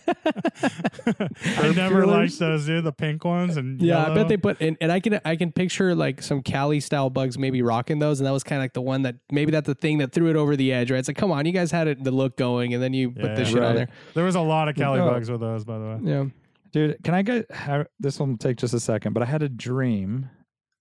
[1.57, 2.83] I never liked those, dude.
[2.83, 5.51] The pink ones and Yeah, I bet they put and, and I can I can
[5.51, 8.73] picture like some Cali style bugs maybe rocking those, and that was kind of like
[8.73, 10.97] the one that maybe that's the thing that threw it over the edge, right?
[10.97, 13.35] It's like, come on, you guys had it the look going, and then you put
[13.35, 13.53] this Yeah.
[13.53, 13.87] shit on there.
[14.13, 15.09] There was a lot of Cali No.
[15.09, 15.97] bugs with those, by the way.
[16.03, 16.25] Yeah,
[16.75, 19.47] Dude, can I get ha- this will take just a second, but I had a
[19.47, 20.29] dream,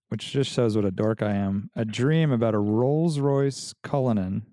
[0.09, 1.71] which just shows what a dork I am.
[1.77, 4.45] A dream about a Rolls Royce Cullinan.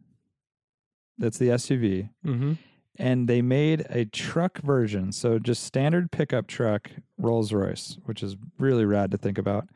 [1.18, 2.10] That's the SUV.
[2.24, 2.54] mm-hmm.
[3.00, 5.12] And they made a truck version.
[5.12, 9.68] So just standard pickup truck Rolls Royce, which is really rad to think about.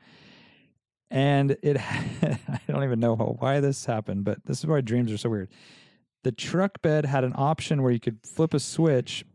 [1.09, 5.11] And it, I don't even know how, why this happened, but this is why dreams
[5.11, 5.49] are so weird.
[6.23, 9.25] The truck bed had an option where you could flip a switch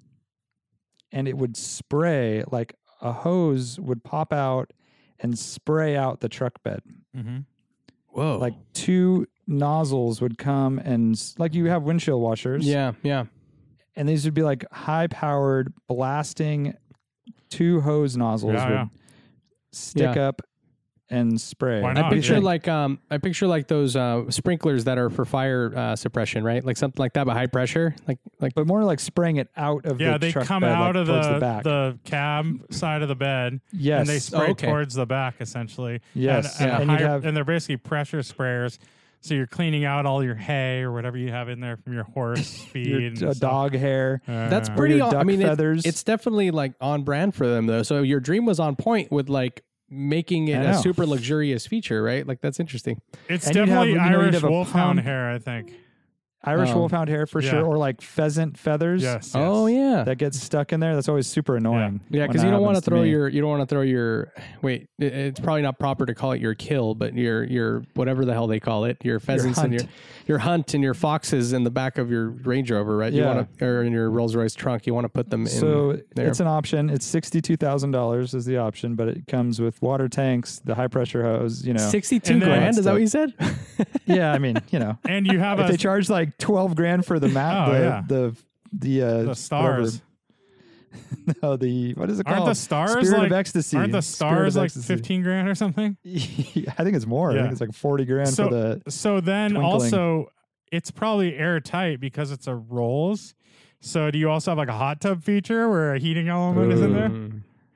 [1.12, 4.72] and it would spray, like a hose would pop out
[5.18, 6.80] and spray out the truck bed.
[7.16, 7.38] Mm-hmm.
[8.08, 13.24] whoa, Like two nozzles would come and, like you have windshield washers yeah, yeah,
[13.96, 16.74] and these would be like high powered blasting
[17.48, 18.84] two hose nozzles Yeah, would yeah.
[19.72, 20.42] stick up
[21.10, 21.80] and spray.
[21.82, 25.72] Why I picture like um I picture like those uh sprinklers that are for fire
[25.76, 26.64] uh, suppression, right?
[26.64, 29.86] Like something like that, but high pressure, like like but more like spraying it out
[29.86, 31.62] of Yeah, the they truck come bed, out like, of the the back.
[31.64, 34.66] the cab side of the bed, yes, and they spray okay.
[34.68, 36.00] towards the back essentially.
[36.14, 36.74] Yes, and, yeah.
[36.74, 38.78] and, And higher- have- and they're basically pressure sprayers.
[39.22, 42.04] So you're cleaning out all your hay or whatever you have in there from your
[42.04, 42.86] horse feed.
[42.86, 44.22] your and dog hair.
[44.26, 44.94] that's Uh, Or pretty.
[44.94, 47.82] your on- I duck mean, it- it's definitely like on brand for them though.
[47.82, 52.26] So your dream was on point with like making it a super luxurious feature, right?
[52.26, 53.00] Like that's interesting.
[53.28, 55.06] It's and you'd have, definitely know, Irish wolfhound pump.
[55.06, 55.74] hair, I think.
[56.42, 57.50] Irish Um, wolfhound hair for yeah.
[57.50, 59.02] sure, or like pheasant feathers.
[59.02, 59.32] Yes.
[59.34, 60.04] Oh yeah.
[60.04, 60.94] that gets stuck in there.
[60.94, 62.00] That's always super annoying.
[62.08, 64.32] Yeah, because that you don't want to throw your you don't want to throw your
[64.62, 64.88] wait.
[64.98, 68.32] it- It's probably not proper to call it your kill, but your your whatever the
[68.32, 69.92] hell they call it, your pheasants and your hunt.
[70.30, 73.12] Your hunt and your foxes in the back of your Range Rover, right?
[73.12, 73.34] You Yeah.
[73.34, 75.98] want to or in your Rolls Royce trunk, you want to put them in So
[76.14, 76.28] there.
[76.28, 76.88] it's an option.
[76.88, 80.74] It's sixty two thousand dollars is the option, but it comes with water tanks, the
[80.74, 81.66] high pressure hose.
[81.66, 82.78] You know, Sixty-two grand.
[82.78, 83.34] Is that what you said?
[84.06, 84.32] yeah.
[84.32, 87.18] I mean, you know, And you have if a they charge like twelve grand for
[87.18, 88.02] the map, Oh, the, yeah.
[88.08, 88.36] the
[88.72, 89.78] the uh, the stars.
[89.78, 90.04] whatever-
[91.42, 92.50] no, the what is it Aren't called?
[92.50, 93.76] the stars Spirit like of ecstasy.
[93.76, 94.86] aren't the Spirit stars like ecstasy.
[94.86, 95.96] fifteen grand or something?
[96.06, 97.30] I think it's more.
[97.32, 98.90] I think it's like forty grand So- for the.
[98.90, 99.72] So then Twinkling.
[99.72, 100.30] also
[100.72, 103.34] it's probably airtight because it's a rolls.
[103.80, 106.80] So do you also have like a hot tub feature where a heating element is
[106.80, 107.08] in there?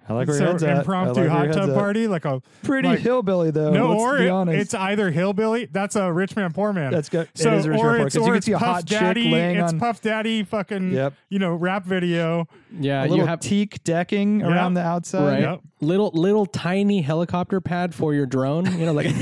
[0.06, 0.76] I like where so your head's at.
[0.76, 1.74] I impromptu like where your hot head's tub at.
[1.74, 3.72] party, like a Pretty like- hillbilly though.
[3.72, 4.60] no, let's or be it- honest.
[4.60, 5.66] it's either hillbilly.
[5.72, 6.92] That's a rich man, poor man.
[6.92, 7.28] That's good.
[7.34, 8.58] So it is a rich or report it's because you or can it's see a
[8.58, 9.22] Puff hot Daddy.
[9.24, 11.14] chick laying It's on Puff Daddy, fucking Yep.
[11.30, 12.46] you know rap video.
[12.78, 14.50] Yeah, a you little have teak decking Yep.
[14.50, 15.24] around the outside.
[15.26, 15.60] right Yep.
[15.80, 18.66] little little tiny helicopter pad for your drone.
[18.78, 19.06] You know, like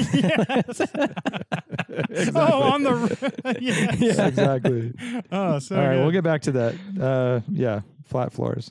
[2.35, 4.19] Oh, on the yes.
[4.19, 4.93] exactly.
[5.31, 6.03] Oh, so All right, good.
[6.03, 6.75] we'll get back to that.
[7.01, 8.71] Uh, yeah, flat floors.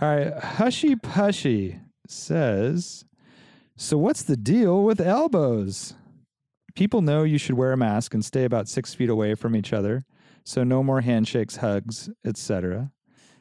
[0.00, 3.04] All right, Hushy Pushy says,
[3.76, 5.94] "So what's the deal with elbows?
[6.74, 9.72] People know you should wear a mask and stay about six feet away from each
[9.72, 10.04] other,
[10.44, 12.90] so no more handshakes, hugs, etc.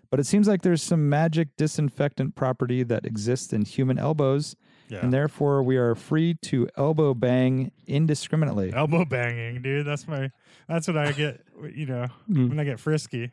[0.09, 4.57] But it seems like there's some magic disinfectant property that exists in human elbows,
[4.89, 4.99] Yeah.
[4.99, 9.85] and therefore we are free to elbow bang indiscriminately." elbow banging, dude.
[9.87, 10.31] That's my.
[10.67, 11.45] That's what I get.
[11.73, 12.49] You know, Hmm.
[12.49, 13.31] when I get frisky.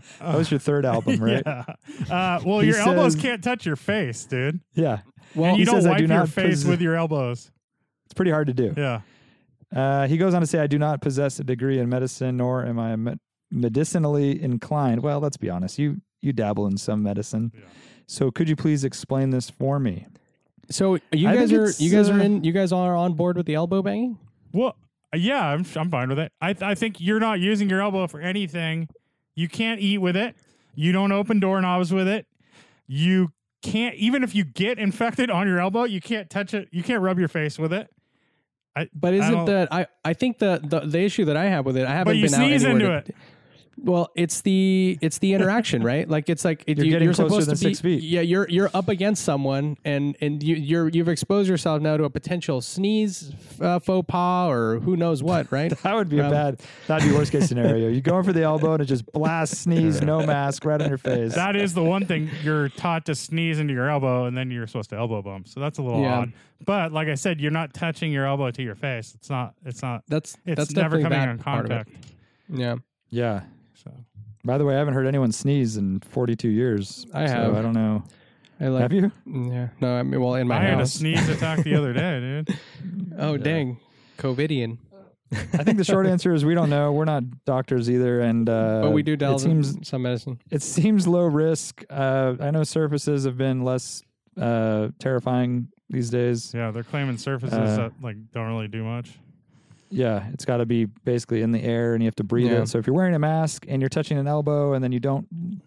[0.20, 1.42] That was your third album, right?
[1.44, 1.64] Yeah.
[2.10, 4.60] Uh, well, He your elbows says- can't touch your face, dude.
[4.74, 5.00] yeah.
[5.34, 6.94] Well, and he you don't says, "I wipe do your not face pos- with your
[6.96, 7.50] elbows.
[8.04, 8.74] It's pretty hard to do.
[8.76, 9.00] Yeah.
[9.74, 12.66] Uh, he goes on to say, I do not possess a degree in medicine, nor
[12.66, 13.14] am I me-
[13.50, 15.02] medicinally inclined.
[15.02, 15.78] Well, let's be honest.
[15.78, 17.52] You you dabble in some medicine.
[17.54, 17.60] Yeah.
[18.06, 20.06] So could you please explain this for me?
[20.70, 20.98] so.
[21.12, 22.44] You I guys think are it's, you guys are uh, in.
[22.44, 24.18] You guys are on board with the elbow banging.
[24.52, 24.76] Well,
[25.14, 26.32] yeah, I'm I'm fine with it.
[26.40, 28.88] I I think you're not using your elbow for anything.
[29.34, 30.36] You can't eat with it.
[30.74, 32.26] You don't open doorknobs with it.
[32.86, 36.68] You can't even if you get infected on your elbow, you can't touch it.
[36.72, 37.88] You can't rub your face with it.
[38.74, 39.86] I, But isn't don't- that I?
[40.04, 42.22] I think the, the the issue that I have with it, I haven't But you
[42.24, 43.16] been sneeze out into to- it.
[43.78, 46.08] Well, it's the it's the interaction, right?
[46.08, 48.02] Like it's like it, You're you, getting are closer supposed than to be, six feet.
[48.02, 52.04] Yeah, you're you're up against someone, and and you, you're you've exposed yourself now to
[52.04, 55.72] a potential sneeze, uh, faux pas, or who knows what, right?
[55.82, 57.88] That would be a Um, bad, that'd be worst case scenario.
[57.88, 60.98] You're going for the elbow and it just blast, sneeze, no mask, right on your
[60.98, 61.34] face.
[61.34, 64.66] That is the one thing you're taught to sneeze into your elbow, and then you're
[64.66, 65.48] supposed to elbow bump.
[65.48, 66.18] So that's a little Yeah.
[66.18, 66.32] odd.
[66.64, 69.14] But like I said, you're not touching your elbow to your face.
[69.16, 69.54] It's not.
[69.64, 70.04] It's not.
[70.08, 71.86] That's It's that's never coming in part of it.
[71.86, 71.90] contact.
[72.48, 72.76] Yeah,
[73.10, 73.40] yeah.
[74.44, 77.06] So By the way, I haven't heard anyone sneeze in 42 years.
[77.14, 77.54] I so have.
[77.54, 78.02] I don't know.
[78.60, 78.82] I like.
[78.82, 79.10] have you?
[79.26, 82.20] Yeah, no, I mean, well, in my I had a sneeze attack the other day,
[82.20, 82.58] dude.
[83.18, 83.78] oh dang,
[84.18, 84.78] COVIDian.
[85.32, 86.92] I think the short answer is we don't know.
[86.92, 90.38] We're not doctors either, and uh, But we do It delve seems in some medicine.
[90.50, 91.82] it seems low risk.
[91.90, 94.02] Uh, I know surfaces have been less
[94.40, 96.52] uh, terrifying these days.
[96.54, 99.18] Yeah, they're claiming surfaces Uh, that like don't really do much.
[99.92, 102.62] Yeah, it's got to be basically in the air, and you have to breathe Yeah.
[102.62, 102.68] it.
[102.68, 105.26] So if you're wearing a mask and you're touching an elbow, and then you don't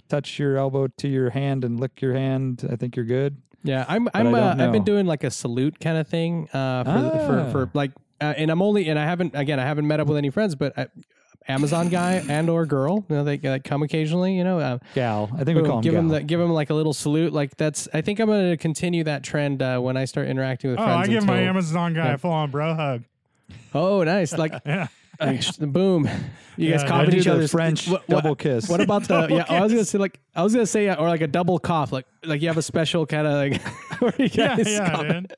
[0.09, 3.37] touch your elbow to your hand and lick your hand, I think you're good.
[3.63, 6.83] Yeah, I'm but I'm uh, I've been doing like a salute kind of thing uh,
[6.83, 7.27] for, Ah.
[7.27, 10.07] for for like, uh, and I'm only and I haven't again I haven't met up
[10.07, 10.87] with any friends, but I,
[11.47, 14.57] Amazon guy and or girl, you know, they uh, come occasionally, you know.
[14.59, 16.01] Uh, Gal, I think we call him give gal.
[16.01, 17.33] them the, give them like a little salute.
[17.33, 20.71] Like that's I think I'm going to continue that trend uh, when I start interacting
[20.71, 20.89] with friends.
[20.91, 21.09] Oh, friends.
[21.09, 22.13] I give my Amazon guy Yeah.
[22.15, 23.03] a full on bro hug.
[23.73, 24.37] Oh, nice!
[24.37, 24.87] Like, Yeah.
[25.19, 26.09] like, boom,
[26.57, 28.67] you guys Yeah, cough I each the other's French what- what- double kiss.
[28.69, 29.07] What about the?
[29.21, 31.27] Double Yeah, I was gonna say like I was gonna say uh, or like a
[31.27, 33.61] double cough, like like you have a special kind of like
[34.01, 35.07] where you Yeah, guys yeah, cough.
[35.07, 35.35] dude.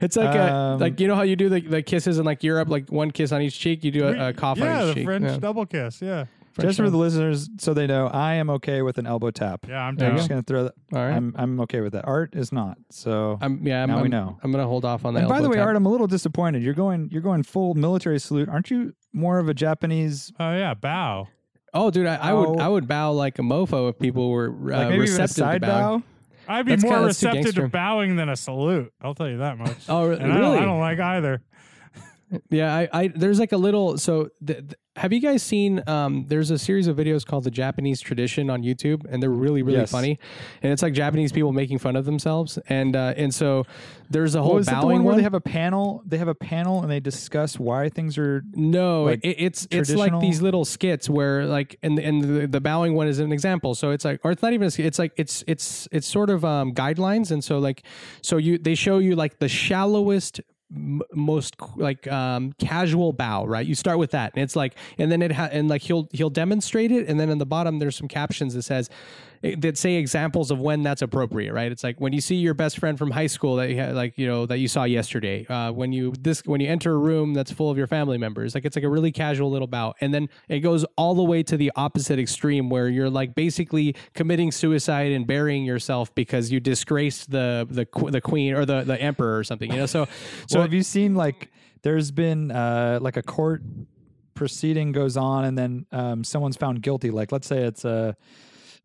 [0.00, 2.42] It's like a, Um, like you know how you do the, the kisses in like
[2.42, 3.84] Europe, like one kiss on each cheek.
[3.84, 5.04] You do a, a cough yeah, on the cheek.
[5.04, 5.36] French yeah.
[5.38, 6.02] double kiss.
[6.02, 6.24] Yeah,
[6.58, 9.66] French Just for the listeners, so they know, I am okay with an elbow tap.
[9.68, 10.74] yeah, I'm There I'm just gonna throw that.
[10.92, 11.14] All right.
[11.14, 12.04] I'm I'm okay with that.
[12.06, 12.78] Art is not.
[12.90, 13.38] So.
[13.40, 13.82] I'm yeah.
[13.84, 14.38] I'm, Now we I'm- know.
[14.42, 15.20] I'm gonna hold off on that.
[15.20, 15.66] and by the way, tap.
[15.66, 16.62] Art, I'm a little disappointed.
[16.62, 18.48] You're going you're going full military salute.
[18.48, 20.32] Aren't you more of a Japanese?
[20.40, 21.28] Oh yeah, bow.
[21.74, 22.58] oh, dude, I, I would.
[22.60, 25.30] I would bow like a mofo if people were uh, Like maybe even a receptive
[25.36, 26.00] side to bowing.
[26.00, 26.06] bow?
[26.50, 27.68] I'd be That's more kinda- that's too receptive to gangster.
[27.68, 28.90] bowing than a salute.
[29.02, 29.76] I'll tell you that much.
[29.88, 30.58] Oh, re- and I don't, really?
[30.58, 31.42] I don't like either.
[32.50, 33.96] Yeah, I, I there's like a little.
[33.96, 35.82] So, th- th- have you guys seen?
[35.86, 39.62] Um, there's a series of videos called the Japanese Tradition on YouTube, and they're really
[39.62, 39.90] really Yes.
[39.90, 40.18] funny.
[40.62, 43.64] And it's like Japanese people making fun of themselves, and uh, and so
[44.10, 45.16] there's a whole is bowing the one where one.
[45.16, 46.02] they have a panel?
[46.04, 48.42] They have a panel and they discuss why things are.
[48.52, 52.60] No, like, it, it's it's like these little skits where like and and the, the
[52.60, 53.74] bowing one is an example.
[53.74, 56.44] So it's like or it's not even a it's like it's it's it's sort of
[56.44, 57.84] um guidelines and so like
[58.20, 60.40] so you they show you like the shallowest
[60.74, 63.66] m- most like um casual bow right?
[63.66, 66.30] You start with that and it's like and then it ha- and like he'll he'll
[66.30, 68.90] demonstrate it and then in the bottom there's some captions that says
[69.42, 71.72] that say examples of when that's appropriate right?
[71.72, 74.18] It's like when you see your best friend from high school that you had like
[74.18, 77.34] you know that you saw yesterday uh, when you this when you enter a room
[77.34, 80.12] that's full of your family members like it's like a really casual little bow and
[80.12, 84.52] then it goes all the way to the opposite extreme where you're like basically committing
[84.52, 89.38] suicide and burying yourself because you disgraced the the the queen or the the emperor
[89.38, 89.86] or something you know?
[89.86, 90.04] So
[90.46, 93.62] so So have you seen like there's been uh, like a court
[94.34, 97.10] proceeding goes on and then um, someone's found guilty.
[97.10, 98.16] Like let's say it's a,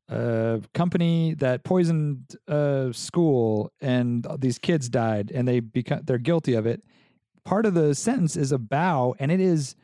[0.09, 6.53] a company that poisoned a school and these kids died and they become they're guilty
[6.53, 6.81] of it.
[7.43, 9.75] Part of the sentence is a bow and it is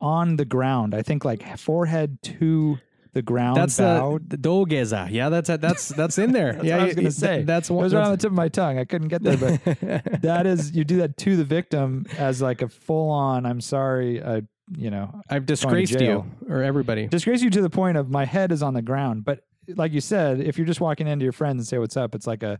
[0.00, 0.94] on the ground.
[0.94, 2.78] I think like forehead to
[3.12, 3.56] the ground.
[3.56, 4.30] that's uh, bowed.
[4.30, 7.42] the dogeza yeah that's that's that's in there That's yeah what I was gonna say.
[7.42, 8.78] that's it was right on the tip of my tongue.
[8.78, 9.64] I couldn't get there, but
[10.22, 14.22] that is you do that to the victim as like a full on i'm sorry
[14.22, 14.40] uh,
[14.76, 18.52] you know I've disgraced you or everybody disgrace you to the point of my head
[18.52, 19.40] is on the ground but
[19.76, 22.26] like you said if you're just walking into your friends and say what's up it's
[22.26, 22.58] like a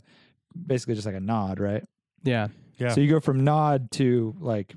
[0.66, 1.84] basically just like a nod right
[2.24, 2.88] yeah Yeah.
[2.92, 4.74] so you go from nod to like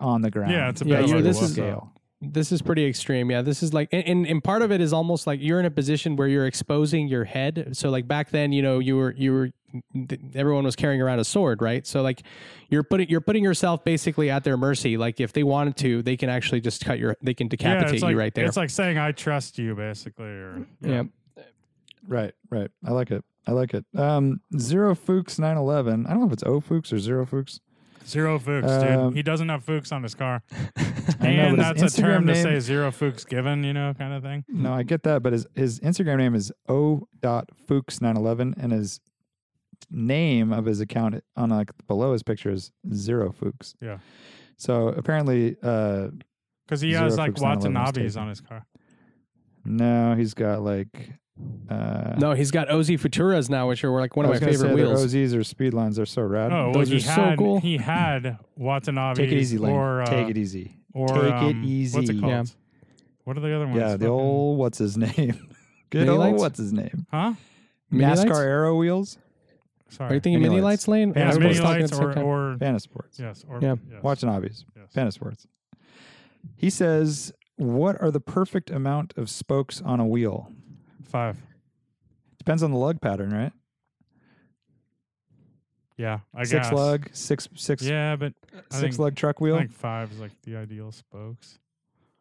[0.00, 1.92] on the ground Yeah, it's a Yeah, bit you're- this is- scale.
[2.20, 3.30] This is pretty extreme.
[3.30, 5.66] Yeah, this is like, and, and, and part of it is almost like you're in
[5.66, 7.68] a position where you're exposing your head.
[7.76, 9.50] So like back then, you know, you were you were
[10.34, 11.86] everyone was carrying around a sword, right?
[11.86, 12.22] So like
[12.70, 14.96] you're putting you're putting yourself basically at their mercy.
[14.96, 18.02] Like if they wanted to, they can actually just cut your they can decapitate it's
[18.02, 18.46] like, you right there.
[18.46, 20.26] It's like saying I trust you, basically.
[20.26, 21.04] Or yeah.
[22.08, 26.26] Right right i like it i like it um zero fuchs 911 i don't know
[26.26, 27.60] if it's o fuchs or zero fuchs
[28.06, 29.16] zero Fuchs, Um, dude.
[29.16, 32.58] He doesn't have Fuchs on his car, know, and but that's a term to say
[32.58, 34.44] zero Fuchs given, you know, kind of thing.
[34.48, 37.06] no i get that but his his instagram name is o
[37.66, 39.00] fuchs 911 and his
[39.90, 43.98] name of his account on like below his picture is zero fuchs Yeah.
[44.56, 46.08] so apparently uh
[46.66, 48.64] Because he has like Fuchs 911 was Watanabe's on his car.
[49.66, 51.10] no he's got like
[51.70, 54.74] uh No, he's got Ozy Futuras now, which are like one of my favorite say
[54.74, 55.04] wheels.
[55.14, 57.60] OZs or speed lines they're so rad Oh, well, Those he are so cool.
[57.60, 59.72] he had Watanabe's take it easy Lane.
[59.74, 61.98] or uh, take it easy or Take it um, What's easy.
[62.16, 62.32] it called?
[62.32, 62.44] Yeah.
[63.24, 63.76] What are the other ones?
[63.78, 65.48] yeah the Fucking- old what's his name
[65.90, 66.40] good Mini old lights?
[66.40, 67.34] what's his name huh?
[67.90, 68.38] Mini NASCAR lights?
[68.38, 69.18] Arrow wheels
[69.90, 70.10] Sorry.
[70.10, 70.86] Are you thinking Mini mini lights.
[70.86, 71.12] lights, Lane?
[71.16, 72.24] yeah, Everybody's mini talking lights at or, time.
[72.24, 73.76] or Panasports yes or Yeah.
[73.90, 74.92] yes, Watanabe's yes.
[74.94, 75.46] Panasports
[76.56, 80.52] he says what are the perfect amount of spokes on a wheel
[81.08, 81.36] five.
[82.38, 83.52] depends on the lug pattern right
[85.96, 86.72] Yeah, I six guess.
[86.72, 89.54] lug six six Yeah, but I six think, lug truck wheel.
[89.54, 91.58] I wheel think five is like the ideal spokes.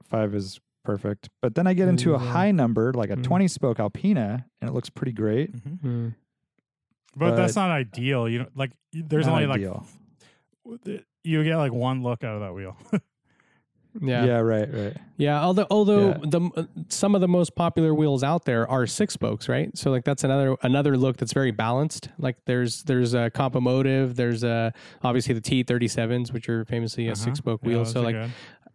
[0.03, 2.27] five is perfect but then i get into a Mm.
[2.27, 3.23] high number like a Mm.
[3.23, 5.51] 20 spoke alpina and it looks pretty great
[5.83, 6.15] Mm.
[7.15, 8.29] But, that's not ideal.
[8.29, 9.85] You know, like there's only ideal.
[10.65, 12.77] like you get like one look out of that wheel.
[13.99, 14.25] Yeah.
[14.25, 16.17] yeah right right Yeah, although although Yeah.
[16.25, 19.75] the uh, some of the most popular wheels out there are six spokes, right?
[19.77, 22.09] So like that's another another look that's very balanced.
[22.19, 24.73] Like there's there's a Compomotive, there's a
[25.03, 27.15] obviously the TE37s, which are famously a Uh-huh.
[27.25, 27.79] six spoke wheel.
[27.79, 28.15] those So like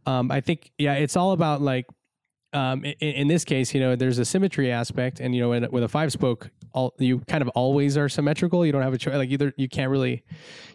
[0.06, 1.86] um, I think yeah, it's all about like
[2.54, 5.66] um, in, in this case, you know, there's a symmetry aspect, and you know, in,
[5.70, 8.66] with a five spoke, all you kind of always are symmetrical.
[8.66, 9.14] You don't have a choice.
[9.14, 10.22] Like either you can't really,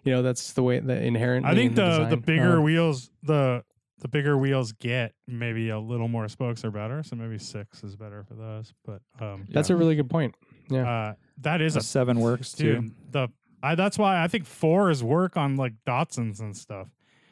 [0.04, 1.45] you know, that's the way the inherent.
[1.45, 3.63] I think in the the bigger Um, wheels the
[4.00, 7.02] the bigger wheels get, maybe a little more spokes are better.
[7.04, 8.74] So maybe six is better for those.
[8.86, 10.36] But um, that's a really good point.
[10.70, 10.88] Yeah.
[10.90, 12.92] uh, that is a a seven works too.
[13.12, 13.30] The
[13.64, 16.88] I, that's why I think fours work on like Datsuns and stuff.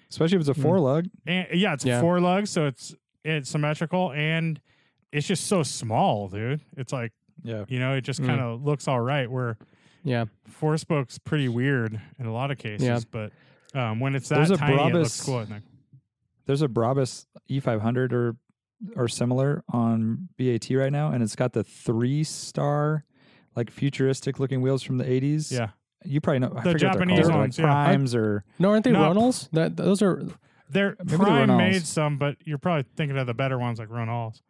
[0.10, 0.62] especially if it's a Mm.
[0.64, 2.02] four lug And yeah, it's Yeah.
[2.02, 4.60] four lug, so it's it's symmetrical and
[5.12, 6.62] it's just so small, dude.
[6.78, 7.12] It's like
[7.44, 8.26] yeah you know, it just Mm.
[8.28, 9.30] kind of looks all right.
[9.30, 9.58] Where
[10.04, 10.26] yeah.
[10.48, 13.00] four spokes pretty weird in a lot of cases, Yeah.
[13.12, 13.32] but
[13.80, 15.46] um, when it's that There's a tiny, it looks cool.
[16.46, 16.60] I think.
[16.60, 18.36] there's a Brabus E500 or
[18.96, 23.06] or similar on BAT right now, and it's got the three star,
[23.56, 25.52] like futuristic looking wheels from the 80s.
[25.52, 25.70] Yeah,
[26.04, 27.66] you probably know I The forget what they're Japanese called, like ones, yeah.
[27.66, 29.00] primes or No, aren't they No.
[29.00, 29.50] Ronals?
[29.52, 30.24] That those are
[30.70, 31.58] they're Maybe the Prime Ronals.
[31.58, 34.42] made some, but you're probably thinking of the better ones like Ronals.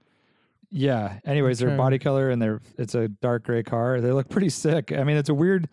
[0.71, 1.19] yeah.
[1.25, 1.77] Anyways, they're Okay.
[1.77, 4.01] body color and they're it's a dark gray car.
[4.01, 4.91] They look pretty sick.
[4.91, 5.69] I mean, it's a weird,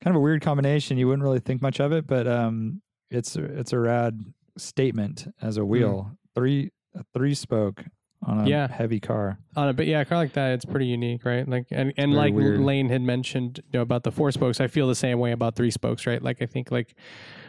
[0.00, 0.98] kind of a weird combination.
[0.98, 4.20] You wouldn't really think much of it, but um, it's it's a rad
[4.58, 6.12] statement as a wheel.
[6.34, 7.84] Three a three spoke
[8.24, 8.66] on a Yeah.
[8.68, 9.38] heavy car.
[9.56, 9.76] on it.
[9.76, 11.48] But yeah, a car like that, it's pretty unique, right?
[11.48, 12.60] Like, and, and very like weird.
[12.60, 15.54] Lane had mentioned you know, about the four spokes, I feel the same way about
[15.56, 16.20] three spokes, right?
[16.22, 16.94] Like, I think like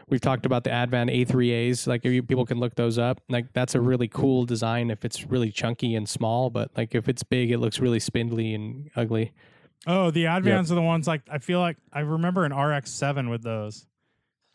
[0.10, 1.88] we've talked about the Advan A3As.
[1.88, 3.22] Like, if you, people can look those up.
[3.30, 6.50] Like, that's a really cool design if it's really chunky and small.
[6.52, 9.34] But like, if it's big, it looks really spindly and ugly.
[9.88, 13.30] Oh, the Advans are the ones like I feel like I remember an RX seven
[13.30, 13.88] with those.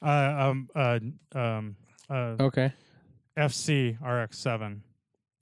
[0.02, 0.98] Uh, um, uh,
[1.38, 1.76] um,
[2.11, 2.72] uh, Okay.
[3.36, 4.82] FC RX seven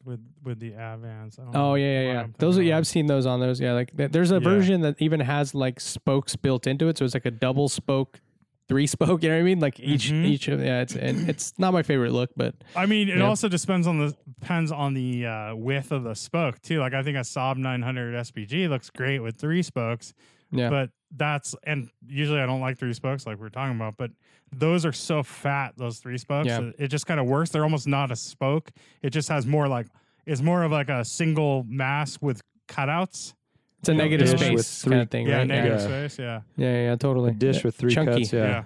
[0.04, 1.38] with with the Advans.
[1.54, 2.26] Oh yeah, yeah, yeah.
[2.38, 2.76] Those are yeah.
[2.78, 3.60] I've seen those on those.
[3.60, 4.40] Yeah, like there's a Yeah.
[4.40, 8.20] version that even has like spokes built into it, so it's like a double spoke,
[8.68, 9.22] three spoke.
[9.22, 9.60] You know what I mean?
[9.60, 10.24] Like each Mhm.
[10.24, 10.80] each of yeah.
[10.80, 13.24] It's and it's not my favorite look, but I mean, it Yeah.
[13.26, 16.80] also depends on the depends on the uh, width of the spoke too.
[16.80, 20.14] Like I think a Saab 900 SPG looks great with three spokes,
[20.50, 20.70] yeah.
[20.70, 24.10] but that's and usually I don't like three spokes like we are talking about, but
[24.50, 26.46] those are so fat those three spokes.
[26.48, 26.60] Yeah.
[26.60, 27.50] that It just kind of works.
[27.50, 28.70] They're almost not a spoke.
[29.02, 29.86] It just has more like
[30.26, 33.34] it's more of like a single mass with cutouts.
[33.80, 35.46] It's a negative dish space with kind three- of thing, Yeah, right?
[35.48, 35.86] negative Yeah.
[35.86, 36.18] space.
[36.18, 36.40] Yeah.
[36.56, 37.30] Yeah, yeah, yeah, totally.
[37.30, 37.62] A dish Yeah.
[37.64, 38.20] with three Chunky.
[38.20, 38.32] cuts.
[38.32, 38.64] Yeah.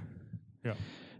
[0.64, 0.74] yeah.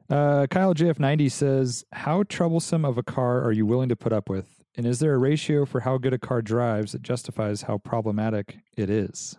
[0.09, 4.29] Uh, Kyle JF90 says, How troublesome of a car are you willing to put up
[4.29, 4.63] with?
[4.77, 8.59] And is there a ratio for how good a car drives that justifies how problematic
[8.77, 9.37] it is?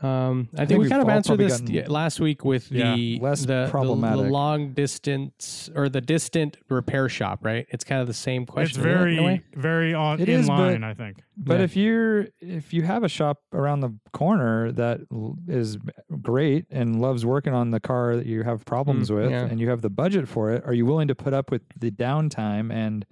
[0.00, 3.18] Um, I think, think we kind of answered this gotten- last week with Yeah, the
[3.20, 7.66] less the, the- the, long distance or the distant repair shop, right?
[7.70, 8.80] It's kind of the same question.
[8.80, 11.22] isn't in very very on It in is, but- line, I think.
[11.36, 11.64] But Yeah.
[11.64, 15.00] if you're if you have a shop around the corner that
[15.48, 15.78] is
[16.22, 19.46] great and loves working on the car that you have problems Mm, with yeah.
[19.46, 21.90] and you have the budget for it, are you willing to put up with the
[21.90, 23.04] downtime and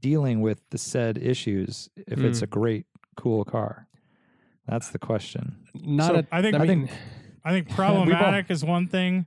[0.00, 2.44] dealing with the said issues if it's Mm.
[2.44, 2.86] a great
[3.16, 3.86] cool car?
[4.66, 5.56] That's the question.
[5.74, 6.98] Not So a, I think- I I mean, think-
[7.44, 9.26] I think problematic is one thing,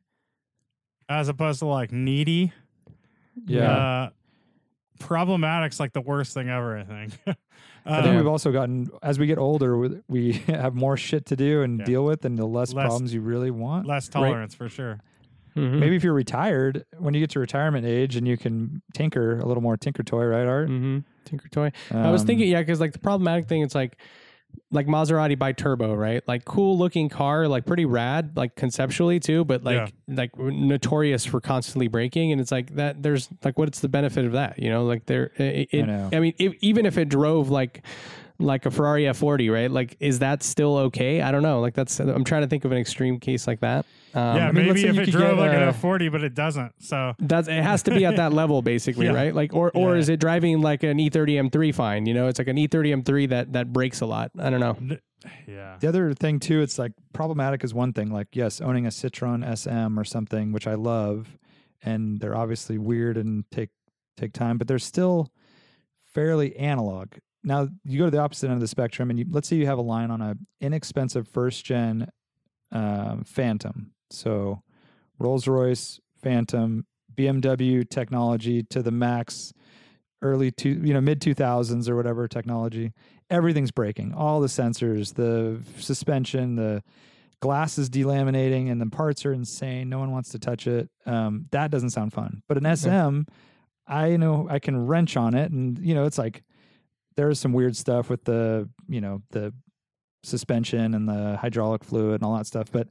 [1.08, 2.52] as opposed to like needy.
[3.46, 3.72] Yeah.
[3.72, 4.10] Uh,
[5.00, 6.78] problematic's like the worst thing ever.
[6.78, 7.14] I think.
[7.86, 11.26] I think Um, we've also gotten as we get older, we- we have more shit
[11.28, 11.86] to do and Yeah.
[11.86, 13.86] deal with, and the less, Less- problems you really want.
[13.86, 15.00] less tolerance for sure.
[15.56, 15.80] mhm.
[15.80, 19.46] Maybe if you're retired, when you get to retirement age and you can tinker a
[19.46, 20.70] little more, tinker toy, right, Art?
[20.70, 21.04] Mhm.
[21.26, 21.72] Tinker Toy.
[21.92, 23.98] I was Um, thinking, yeah, because like the problematic thing, it's like
[24.72, 26.22] like Maserati Biturbo, right?
[26.28, 31.40] Like cool looking car, like pretty rad, like conceptually too, but like like notorious for
[31.42, 32.32] constantly breaking.
[32.32, 33.02] And it's like that.
[33.02, 34.60] There's like, what's the benefit of that?
[34.60, 35.32] You know, like there.
[35.38, 36.10] It, it, know.
[36.12, 37.84] I mean, if, even if it drove like
[38.40, 39.70] like a Ferrari F40, right?
[39.72, 41.22] Like, is that still okay?
[41.22, 41.60] I don't know.
[41.60, 42.00] Like that's.
[42.00, 43.86] I'm trying to think of an extreme case like that.
[44.14, 46.24] Um, yeah, I mean, maybe if it could drove get, like an uh, F40, but
[46.24, 46.72] it doesn't.
[46.80, 49.14] So That's it has to be at that level basically, Yeah.
[49.14, 49.36] right?
[49.36, 50.00] Like or or Yeah.
[50.00, 52.28] is it driving like an E E30 M3 fine, you know?
[52.28, 54.32] It's like an E E30 M3 that that breaks a lot.
[54.40, 54.98] I don't know.
[55.48, 58.12] yeah, The other thing too, it's like problematic is one thing.
[58.12, 61.38] Like yes, owning a Citroen SM or something, which I love,
[61.84, 63.70] and they're obviously weird and take
[64.16, 65.32] take time, but they're still
[66.06, 67.10] fairly analog.
[67.44, 69.66] Now you go to the opposite end of the spectrum, and you, let's say you
[69.66, 72.10] have a line on a inexpensive first gen
[72.72, 74.62] um, Phantom, so
[75.20, 76.86] Rolls Royce Phantom,
[77.16, 79.54] BMW technology to the max,
[80.22, 82.94] early two, you know, mid two thousands or whatever technology.
[83.30, 84.14] Everything's breaking.
[84.14, 86.84] All the sensors the suspension the
[87.40, 89.90] glass is delaminating and the parts are insane.
[89.90, 90.90] No one wants to touch it.
[91.06, 92.42] Um, that doesn't sound fun.
[92.48, 93.22] But an sm
[93.90, 96.44] i know i can wrench on it and you know it's like
[97.18, 99.54] there's some weird stuff with the you know the
[100.24, 102.88] suspension and the hydraulic fluid and all that stuff but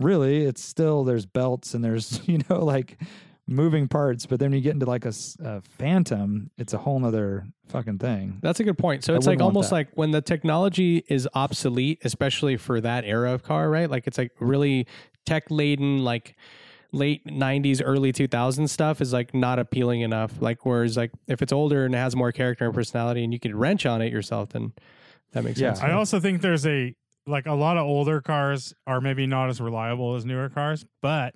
[0.00, 2.98] really it's still there's belts and there's you know like
[3.46, 5.12] moving parts but then you get into like a
[5.60, 9.04] phantom it's a whole nother fucking thing That's a good point.
[9.04, 9.76] So it's like almost that.
[9.76, 13.90] like when the technology is obsolete, especially for that era of car, right?
[13.90, 14.86] Like it's like really
[15.26, 16.36] tech laden, like
[16.94, 20.40] late 90s, early 2000s stuff is like not appealing enough.
[20.40, 23.40] Like, whereas, like, if it's older and it has more character and personality and you
[23.40, 24.72] could wrench on it yourself, then
[25.32, 25.74] that makes Yeah.
[25.74, 25.82] sense.
[25.82, 26.94] I also think there's a
[27.26, 31.34] like a lot of older cars are maybe not as reliable as newer cars, but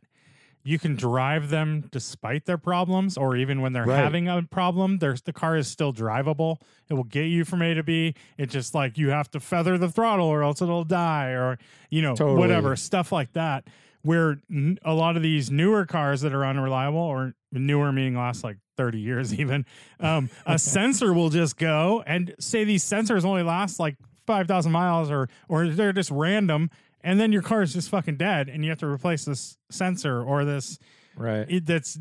[0.62, 3.96] you can drive them despite their problems, or even when they're Right.
[3.96, 6.60] having a problem, there's the car is still drivable.
[6.90, 8.12] It will get you from A to B.
[8.36, 12.02] It's just like you have to feather the throttle, or else it'll die, or you
[12.02, 12.38] know Totally.
[12.38, 13.66] whatever stuff like that.
[14.08, 18.42] Where n- a lot of these newer cars that are unreliable, or newer meaning last
[18.42, 19.66] like 30 years even,
[20.00, 23.96] um, a sensor will just go and say these sensors only last like
[24.26, 26.70] 5,000 miles or or they're just random
[27.02, 30.22] and then your car is just fucking dead and you have to replace this sensor
[30.22, 30.78] or this
[31.16, 31.98] right it, that's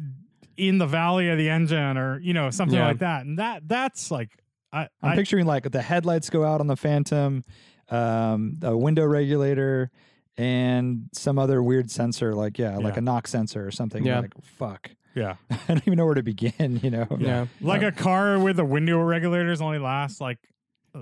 [0.58, 2.88] in the valley of the engine or you know something Yeah.
[2.88, 4.30] like that and that that's like
[4.74, 7.44] I, I'm I picturing like the headlights go out on the Phantom,
[7.90, 9.90] um, a window regulator,
[10.38, 14.06] and some other weird sensor, like yeah, like a knock sensor or something.
[14.06, 14.20] Yeah.
[14.22, 14.92] like fuck.
[15.16, 15.36] Yeah.
[15.50, 16.80] I don't even know where to begin.
[16.84, 17.08] You know.
[17.20, 17.48] Yeah.
[17.62, 20.38] Like a car with the window regulators only lasts like,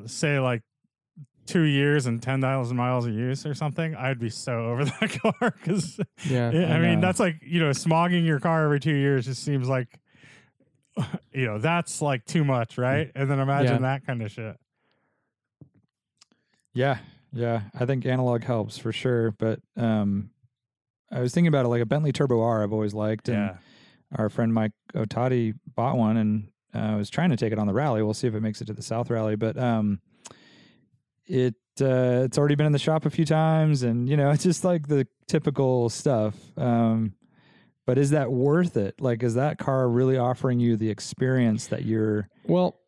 [0.05, 0.61] say, like
[1.47, 3.93] two years and 10,000 miles of use or something.
[3.95, 6.49] I'd be so over that car because, Yeah.
[6.49, 9.67] I, I mean, that's like, you know, smogging your car every two years just seems
[9.69, 9.87] like,
[11.33, 13.09] you know, that's like too much, right?
[13.09, 13.11] Mm.
[13.21, 13.77] And then imagine Yeah.
[13.79, 14.57] that kind of shit.
[16.73, 16.97] Yeah,
[17.35, 17.61] yeah.
[17.79, 19.31] I think analog helps for sure.
[19.31, 20.31] But um,
[21.11, 22.63] I was thinking about it like a Bentley Turbo R.
[22.63, 23.57] I've always liked, and Yeah.
[24.17, 27.73] our friend Mike Otati bought one, and uh, was trying to take it on the
[27.73, 28.01] rally.
[28.01, 29.99] We'll see if it makes it to the South Rally, but um,
[31.27, 34.43] it uh, it's already been in the shop a few times, and you know, it's
[34.43, 36.35] just like the typical stuff.
[36.57, 37.13] Um,
[37.85, 38.99] but is that worth it?
[38.99, 42.27] Like, is that car really offering you the experience that you're?
[42.45, 42.79] Well,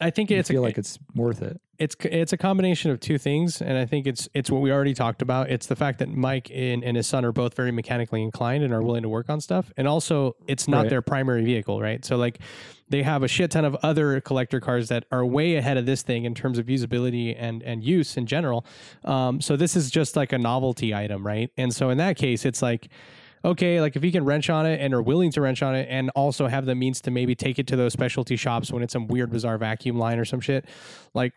[0.00, 1.60] I think You it's feel a, like it's worth it.
[1.80, 4.92] It's it's a combination of two things, and I think it's it's what we already
[4.92, 5.50] talked about.
[5.50, 8.72] It's the fact that Mike and, and his son are both very mechanically inclined and
[8.74, 10.90] are willing to work on stuff, and also it's not Right.
[10.90, 12.04] their primary vehicle, right?
[12.04, 12.38] So like
[12.90, 16.02] they have a shit ton of other collector cars that are way ahead of this
[16.02, 18.66] thing in terms of usability and and use in general.
[19.04, 21.50] Um, so this is just like a novelty item, right?
[21.56, 22.88] And so in that case, it's like
[23.42, 25.86] okay, like if you can wrench on it and are willing to wrench on it
[25.88, 28.92] and also have the means to maybe take it to those specialty shops when it's
[28.92, 30.66] some weird bizarre vacuum line or some shit,
[31.14, 31.32] like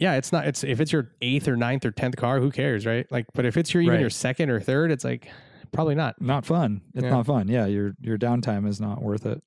[0.00, 2.84] yeah, it's not it's if it's your eighth or ninth or tenth car, who cares,
[2.86, 3.06] right?
[3.12, 4.00] Like but if it's your even Right.
[4.00, 5.30] your second or third, it's like
[5.72, 6.20] probably not.
[6.20, 6.80] not fun.
[6.94, 7.10] It's Yeah.
[7.10, 7.46] not fun.
[7.48, 9.42] Yeah, your your downtime is not worth it.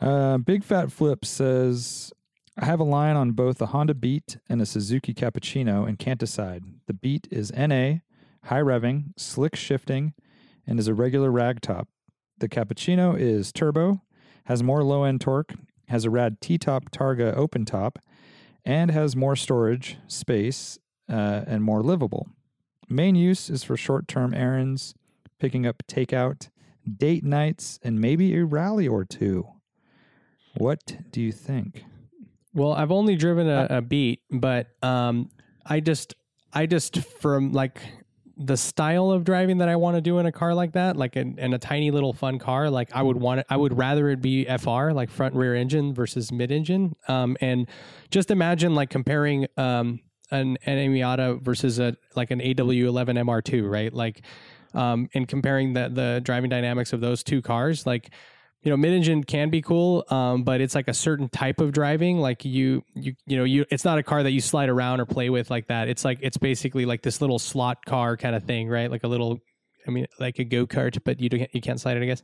[0.00, 2.12] Uh, Big Fat Flip says,
[2.58, 6.20] I have a line on both a Honda Beat and a Suzuki Cappuccino and can't
[6.20, 6.62] decide.
[6.86, 8.00] The Beat is NA,
[8.44, 10.14] high revving, slick shifting,
[10.66, 11.88] and is a regular rag top.
[12.38, 14.02] The Cappuccino is turbo,
[14.44, 15.54] has more low end torque,
[15.88, 17.98] has a rad T top Targa open top,
[18.64, 22.28] and has more storage space uh, and more livable.
[22.88, 24.94] Main use is for short term errands,
[25.38, 26.48] picking up takeout,
[26.96, 29.46] date nights, and maybe a rally or two.
[30.56, 31.84] What do you think?
[32.52, 35.30] Well, I've only driven a, a beat, but um,
[35.66, 36.14] I just,
[36.52, 37.80] I just from like
[38.36, 41.16] the style of driving that I want to do in a car like that, like
[41.16, 44.08] in, in a tiny little fun car, like I would want it, I would rather
[44.10, 46.96] it be FR, like front rear engine versus mid engine.
[47.06, 47.68] Um, and
[48.10, 53.92] just imagine like comparing um, an, an Miata versus a like an AW11 MR2, right?
[53.92, 54.22] Like,
[54.74, 58.10] um, and comparing the the driving dynamics of those two cars, like
[58.64, 62.18] you know mid-engine can be cool um, but it's like a certain type of driving
[62.18, 65.06] like you you you know you it's not a car that you slide around or
[65.06, 68.42] play with like that it's like it's basically like this little slot car kind of
[68.44, 69.40] thing right like a little
[69.86, 72.22] I mean, like a go kart, but you don't, you can't slide it, I guess.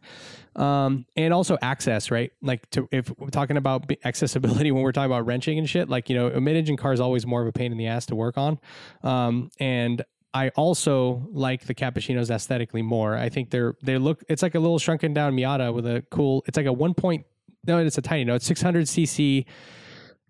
[0.57, 2.33] Um, and also access, right?
[2.43, 6.09] Like to if we're talking about accessibility when we're talking about wrenching and shit, like
[6.09, 8.15] you know, a mid-engine car is always more of a pain in the ass to
[8.15, 8.59] work on.
[9.03, 10.03] Um, and
[10.33, 13.17] I also like the cappuccinos aesthetically more.
[13.17, 14.23] I think they're they look.
[14.29, 16.45] It's like a little shrunken down Miata with a cool.
[16.47, 17.27] It's like a one point.
[17.67, 18.25] No, it's a tiny.
[18.25, 19.45] No, it's 600 cc.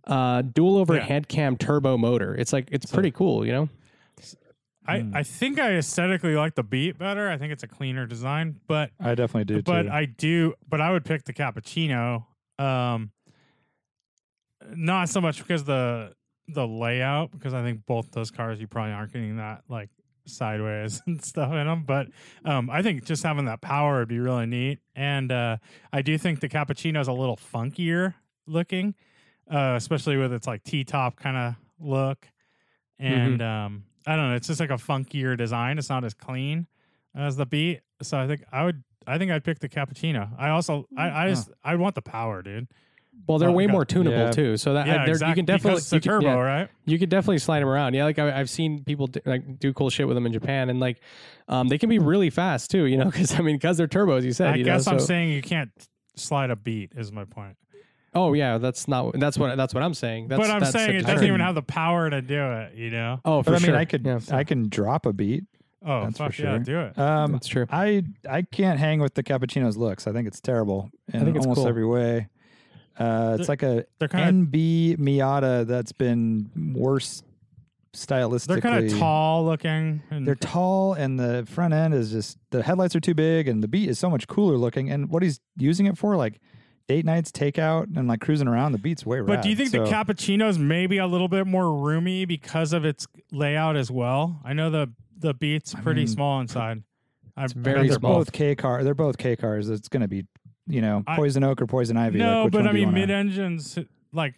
[0.07, 2.34] Uh, dual overhead cam turbo motor.
[2.34, 3.68] It's like it's pretty cool, you know.
[4.86, 5.14] I, Hmm.
[5.14, 7.28] I think I aesthetically like the Beat better.
[7.28, 9.90] I think it's a cleaner design, but I definitely do but too.
[9.90, 12.24] I do, but I would pick the cappuccino.
[12.59, 13.12] Um,
[14.74, 16.14] not so much because the
[16.55, 19.90] the layout, because I think both those cars you probably aren't getting that like
[20.26, 21.84] sideways and stuff in them.
[21.86, 22.09] But
[22.44, 24.78] um, I think just having that power would be really neat.
[24.94, 25.59] And uh,
[25.92, 28.14] I do think the cappuccino is a little funkier
[28.46, 28.94] looking,
[29.51, 32.26] uh, especially with its like T top kind of look.
[32.98, 35.78] And um, I don't know, it's just like a funkier design.
[35.78, 36.66] It's not as clean
[37.14, 37.80] as the Beat.
[38.03, 38.82] So I think I would.
[39.07, 40.28] I think I'd pick the cappuccino.
[40.38, 42.68] I also, I, I just, I want the power, dude.
[43.26, 43.72] Well, they're Oh, way God.
[43.72, 44.30] more tunable Yeah.
[44.32, 44.56] too.
[44.56, 45.28] So that Yeah, they're, exactly.
[45.30, 46.34] you can definitely because it's a you can- turbo, yeah.
[46.40, 46.68] right?
[46.86, 47.94] you could definitely slide them around.
[47.94, 50.70] Yeah, like I, I've seen people do, like do cool shit with them in Japan,
[50.70, 51.00] and like
[51.48, 52.84] um, they can be really fast too.
[52.84, 54.22] You know, because I mean, because they're turbos.
[54.24, 54.54] You said.
[54.54, 55.70] I you guess know, I'm so- saying you can't
[56.16, 56.92] slide a beat.
[56.96, 57.56] Is my point.
[58.12, 59.18] Oh yeah, that's not.
[59.20, 59.56] That's what.
[59.56, 60.26] That's what I'm saying.
[60.28, 62.74] That's, but I'm that's saying it doesn't even have the power to do it.
[62.74, 63.20] You know?
[63.24, 63.76] Oh, for but I mean, sure.
[63.76, 65.44] I could Yeah, I can drop a beat.
[65.86, 66.58] Oh, That's for fuck yeah, sure.
[66.58, 66.98] do it.
[66.98, 67.66] Um, that's true.
[67.70, 70.06] I I can't hang with the cappuccino's looks.
[70.08, 71.68] I think it's terrible in think it's almost cool.
[71.68, 72.28] every way.
[72.99, 77.22] Uh, it's like a They're kind of NB Miata that's been worse
[77.93, 78.47] stylistically.
[78.47, 80.03] they're kind of tall looking.
[80.11, 83.62] And They're tall, and the front end is just the headlights are too big, and
[83.62, 84.91] the beat is so much cooler looking.
[84.91, 86.41] And what he's using it for, like
[86.88, 89.84] date nights, takeout, and like cruising around, the beat's way but do you think So-
[89.84, 94.41] the cappuccino's maybe a little bit more roomy because of its layout as well?
[94.45, 96.82] I know the the beat's I pretty mean, small inside.
[97.36, 98.14] I it's very they're small.
[98.14, 98.82] both K car.
[98.84, 99.68] They're both K cars.
[99.68, 100.24] It's going to be,
[100.70, 102.18] you know, I- poison oak or poison ivy.
[102.18, 103.78] No, like, but I mean, mid engines
[104.12, 104.34] like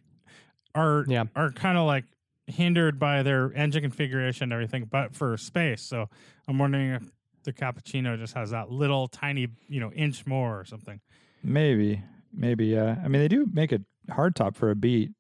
[0.75, 1.25] are Yeah.
[1.37, 2.05] are kind of like
[2.47, 5.81] hindered by their engine configuration and everything, but for space.
[5.83, 6.09] So
[6.49, 7.05] I'm wondering if
[7.45, 11.01] the cappuccino just has that little tiny, you know, inch more or something.
[11.43, 12.03] Maybe,
[12.33, 12.67] maybe.
[12.67, 12.97] Yeah.
[13.05, 13.81] I mean, they do make a
[14.11, 15.11] hard top for a beat,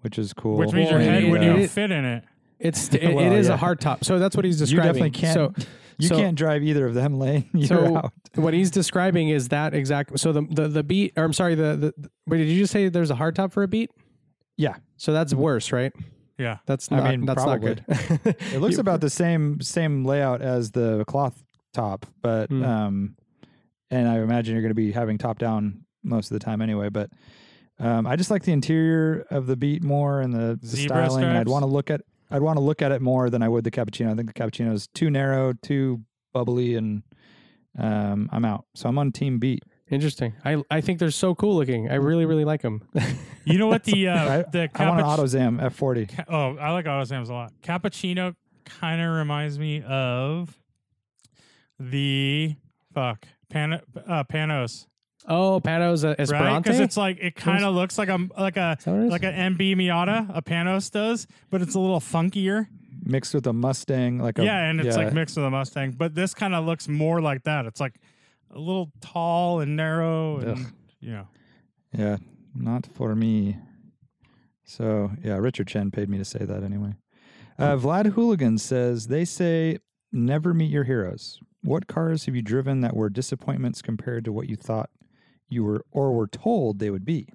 [0.00, 0.56] which is cool.
[0.56, 2.24] Which means Well, your head wouldn't even fit in it.
[2.58, 3.54] It's it, Well, it is yeah.
[3.54, 4.04] a hard top.
[4.04, 5.02] So that's what he's describing.
[5.04, 5.34] you describing.
[5.34, 5.66] definitely can't.
[5.66, 5.70] So
[6.02, 7.48] you so- can't drive either of them, Lane.
[7.54, 8.12] You're So- out.
[8.34, 10.18] what he's describing is that exact.
[10.18, 11.94] So the the the beat, or I'm sorry, the the.
[11.96, 13.90] the wait, did you just say there's a hard top for a beat?
[14.56, 14.76] Yeah.
[14.96, 15.92] So that's worse, right?
[16.38, 16.58] Yeah.
[16.66, 17.10] That's I not.
[17.10, 17.74] mean, that's probably.
[17.74, 17.86] not
[18.24, 18.36] good.
[18.54, 21.42] It looks about the same same layout as the cloth
[21.72, 22.62] top, but Hmm.
[22.64, 23.16] um,
[23.90, 26.88] and I imagine you're going to be having top down most of the time anyway.
[26.90, 27.10] But
[27.78, 31.24] um, I just like the interior of the Beat more and the, the styling.
[31.24, 33.48] And I'd want to look at I'd want to look at it more than I
[33.48, 34.12] would the cappuccino.
[34.12, 36.02] I think the cappuccino is too narrow, too
[36.32, 37.02] bubbly, and
[37.78, 38.66] um, I'm out.
[38.74, 39.64] So I'm on Team Beat.
[39.88, 40.34] Interesting.
[40.44, 41.90] I I think they're so cool looking.
[41.90, 42.82] I really really like them.
[43.46, 46.08] You know what the uh, I, the I want an cappuc- AutoZam F40.
[46.14, 47.52] Ca- oh, I like AutoZams a lot.
[47.62, 50.56] Cappuccino kind of reminds me of
[51.78, 52.54] the
[52.92, 54.86] fuck Pan uh, Panoz,
[55.26, 56.18] oh, Panoz uh, right?
[56.18, 56.62] Esperante.
[56.62, 59.04] Because it's like it kind of looks like a like a Is that what it
[59.06, 59.10] is?
[59.10, 62.66] like an NB Miata, a Panoz does, but it's a little funkier.
[63.02, 65.04] mixed with a Mustang, like a yeah, and it's yeah.
[65.04, 67.66] like mixed with a Mustang, but this kind of looks more like that.
[67.66, 67.94] It's like
[68.54, 70.72] a little tall and narrow, and Ugh.
[71.00, 71.28] you know.
[71.92, 72.16] Yeah,
[72.54, 73.56] not for me.
[74.64, 76.94] So yeah, Richard Chen paid me to say that anyway.
[77.58, 79.78] Uh, Vlad Hooligan says they say
[80.12, 81.40] never meet your heroes.
[81.62, 84.88] What cars have you driven that were disappointments compared to what you thought
[85.50, 87.28] you were or were told they would be?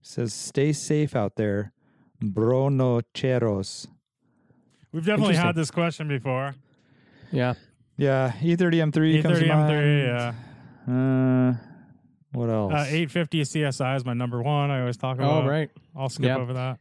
[0.00, 1.72] Says stay safe out there,
[2.22, 3.86] Brono Cheros.
[4.90, 6.54] We've definitely had this question before.
[7.30, 7.54] yeah.
[7.98, 10.34] Yeah, E E30 M3 comes to E30 M3, mind.
[10.88, 11.52] yeah.
[11.52, 11.54] Uh,
[12.32, 12.72] what else?
[12.72, 14.70] Uh, 850 CSI is my number one.
[14.70, 15.44] I always talk about.
[15.44, 15.70] Oh right.
[15.94, 16.38] I'll skip Yeah.
[16.38, 16.78] over that.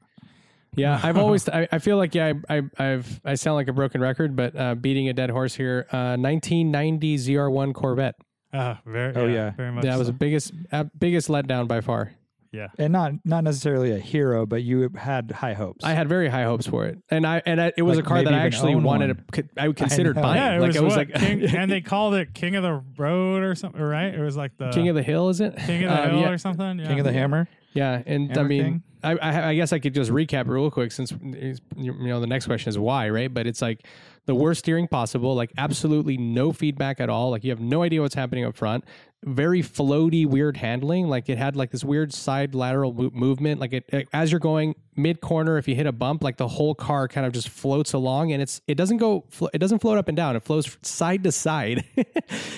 [0.75, 2.61] Yeah, I've always I, I feel like yeah I, I
[2.93, 5.85] I've I sound like a broken record, but uh, beating a dead horse here.
[5.91, 8.15] Uh, 1990 ZR1 Corvette.
[8.53, 9.51] Uh, very, Oh, yeah.
[9.51, 9.83] very much.
[9.83, 10.11] That was so.
[10.11, 12.11] the biggest uh, biggest letdown by far.
[12.51, 12.67] yeah.
[12.77, 15.85] and not not necessarily a hero, but you had high hopes.
[15.85, 18.07] I had very high hopes for it, and I and I, it was Like a
[18.09, 19.25] car that I actually wanted one.
[19.33, 19.49] to.
[19.57, 20.21] I considered know.
[20.21, 20.41] buying.
[20.41, 22.63] Yeah, it like was, I was what, like King, and they called it King of
[22.63, 24.13] the Road or something, right?
[24.13, 25.55] It was like the King of the Hill, is it?
[25.57, 26.79] King of the Um, Hill yeah, or something.
[26.79, 26.87] Yeah.
[26.87, 27.47] King of the Hammer.
[27.73, 31.13] Yeah, and I mean, I, I I guess I could just recap real quick since
[31.21, 33.33] you know the next question is why, right?
[33.33, 33.85] But it's like
[34.25, 38.01] the worst steering possible, like absolutely no feedback at all, like you have no idea
[38.01, 38.83] what's happening up front.
[39.23, 41.07] Very floaty, weird handling.
[41.07, 43.59] Like it had like this weird side lateral mo- movement.
[43.61, 46.47] Like it, it- as you're going mid corner, if you hit a bump, like the
[46.47, 49.79] whole car kind of just floats along, and it's it doesn't go flo- it doesn't
[49.79, 50.35] float up and down.
[50.35, 51.85] It flows side to side,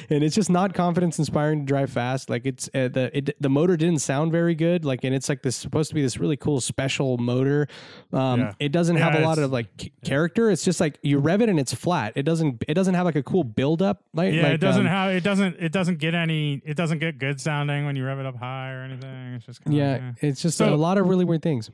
[0.09, 2.29] and it's just not confidence inspiring to drive fast.
[2.29, 4.85] Like it's uh, the it, the motor didn't sound very good.
[4.85, 7.67] Like and it's like this supposed to be this really cool special motor.
[8.13, 8.53] Um, Yeah.
[8.59, 10.49] It doesn't have a lot of like c- character.
[10.49, 12.13] It's just like you rev it and it's flat.
[12.15, 14.03] It doesn't it doesn't have like a cool build up.
[14.13, 16.99] Like, Yeah, like, it doesn't um, have it doesn't it doesn't get any it doesn't
[16.99, 19.33] get good sounding when you rev it up high or anything.
[19.35, 21.69] It's just kind Yeah, it's just So- a lot of really weird things.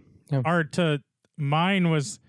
[0.46, 1.02] Or to
[1.38, 2.20] mine was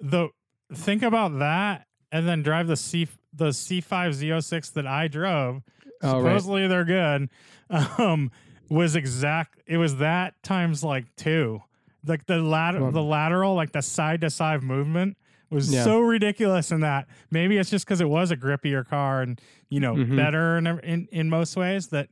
[0.00, 0.28] the
[0.72, 5.62] think about that and then drive the C the C5 Z06 that I drove.
[6.02, 6.22] Oh, right.
[6.30, 7.28] Supposedly they're good.
[7.70, 8.30] Um,
[8.70, 9.60] was exact.
[9.66, 11.60] It was that times like two.
[12.06, 15.16] Like the lat- the lateral, like the side to side movement
[15.50, 15.84] was Yeah.
[15.84, 17.06] so ridiculous in that.
[17.30, 19.40] Maybe it's just because it was a grippier car and
[19.70, 20.16] you know Mhm.
[20.16, 22.08] better in, in in most ways that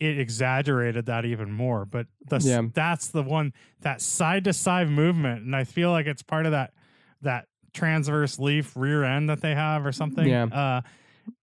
[0.00, 1.84] it exaggerated that even more.
[1.84, 2.62] But the Yeah.
[2.72, 6.52] that's the one that side to side movement, and I feel like it's part of
[6.52, 6.72] that
[7.22, 10.26] that transverse leaf rear end that they have or something.
[10.26, 10.44] Yeah.
[10.44, 10.80] Uh,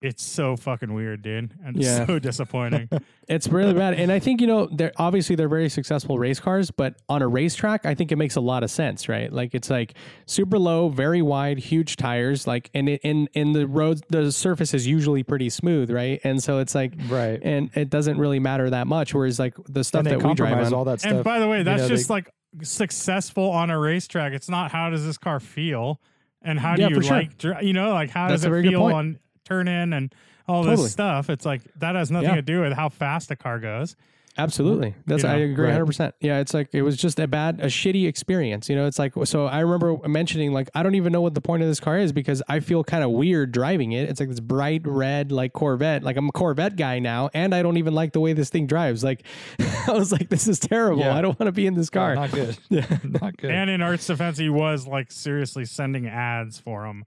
[0.01, 2.05] it's so fucking weird, dude, and Yeah.
[2.05, 2.89] so disappointing.
[3.27, 3.95] It's really bad.
[3.95, 7.27] And I think, you know, they're obviously they're very successful race cars, but on a
[7.27, 9.33] racetrack, I think it makes a lot of sense, right?
[9.33, 9.95] Like it's like
[10.27, 14.75] super low, very wide, huge tires, like and it, in in the roads the surface
[14.75, 16.21] is usually pretty smooth, right?
[16.23, 17.39] And so it's like Right.
[17.41, 19.15] and it doesn't really matter that much.
[19.15, 21.11] Whereas like the stuff that we drive on, all that stuff.
[21.11, 22.29] And by the way, you that's know, just they- like
[22.61, 24.33] successful on a racetrack.
[24.33, 25.99] It's not how does this car feel,
[26.43, 27.17] and how do Yeah, you for sure.
[27.17, 30.13] like, dri- you know, like how That's does it feel on turn in and
[30.47, 30.83] all Totally.
[30.83, 31.29] this stuff.
[31.29, 32.35] It's like that has nothing Yeah.
[32.35, 33.95] to do with how fast a car goes.
[34.37, 34.93] Absolutely.
[35.05, 35.79] That's You know, I agree right.
[35.79, 36.11] 100%.
[36.19, 38.67] Yeah, it's like it was just a bad a shitty experience.
[38.67, 41.41] You know, it's like so I remember mentioning like I don't even know what the
[41.41, 44.09] point of this car is because I feel kind of weird driving it.
[44.09, 46.03] It's like this bright red like Corvette.
[46.03, 48.67] Like I'm a Corvette guy now and I don't even like the way this thing
[48.67, 49.05] drives.
[49.05, 49.23] Like
[49.87, 51.03] I was like this is terrible.
[51.03, 51.15] Yeah.
[51.15, 52.15] I don't want to be in this car.
[52.15, 52.57] not good.
[52.69, 52.85] yeah.
[53.03, 53.51] not good.
[53.51, 57.05] And in Art's defense, he was like seriously sending ads for him.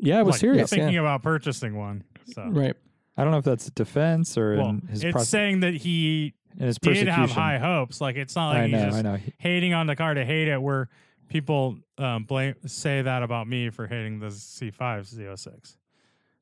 [0.00, 0.70] Yeah, it was like, serious.
[0.70, 1.00] Thinking Yeah.
[1.00, 2.04] about purchasing one.
[2.26, 2.44] So.
[2.48, 2.74] Right.
[3.16, 5.74] I don't know if that's a defense or Well, in his, it's pro- saying that
[5.74, 8.00] he in his did have high hopes.
[8.00, 9.18] Like it's not like I he's know, just I know.
[9.38, 10.60] hating on the car to hate it.
[10.62, 10.88] Where
[11.28, 15.76] people um, blame say that about me for hating the C5 Z06.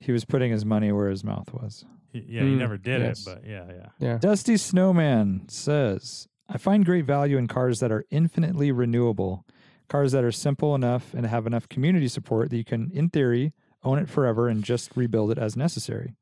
[0.00, 1.84] He was putting his money where his mouth was.
[2.12, 3.20] He- yeah, he Mm, never did yes.
[3.20, 3.86] it, but yeah, yeah.
[3.98, 4.18] Yeah.
[4.18, 9.46] Dusty Snowman says, I find great value in cars that are infinitely renewable,
[9.88, 13.52] cars that are simple enough and have enough community support that you can, in theory,
[13.84, 16.14] own it forever and just rebuild it as necessary.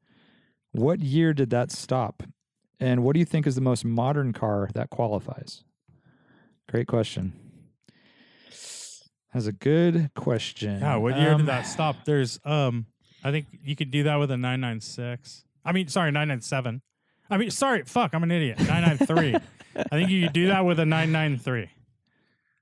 [0.72, 2.22] What year did that stop?
[2.80, 5.64] And what do you think is the most modern car that qualifies?
[6.68, 7.32] Great question.
[9.32, 10.80] That's a good question.
[10.80, 12.04] Yeah, what year Um, did that stop?
[12.04, 12.86] There's um
[13.22, 15.44] I think you could do that with a 996.
[15.64, 16.82] I mean, sorry, 997.
[17.30, 18.58] I mean, sorry, fuck, I'm an idiot.
[18.58, 19.34] 993.
[19.76, 21.70] I think you could do that with a 993.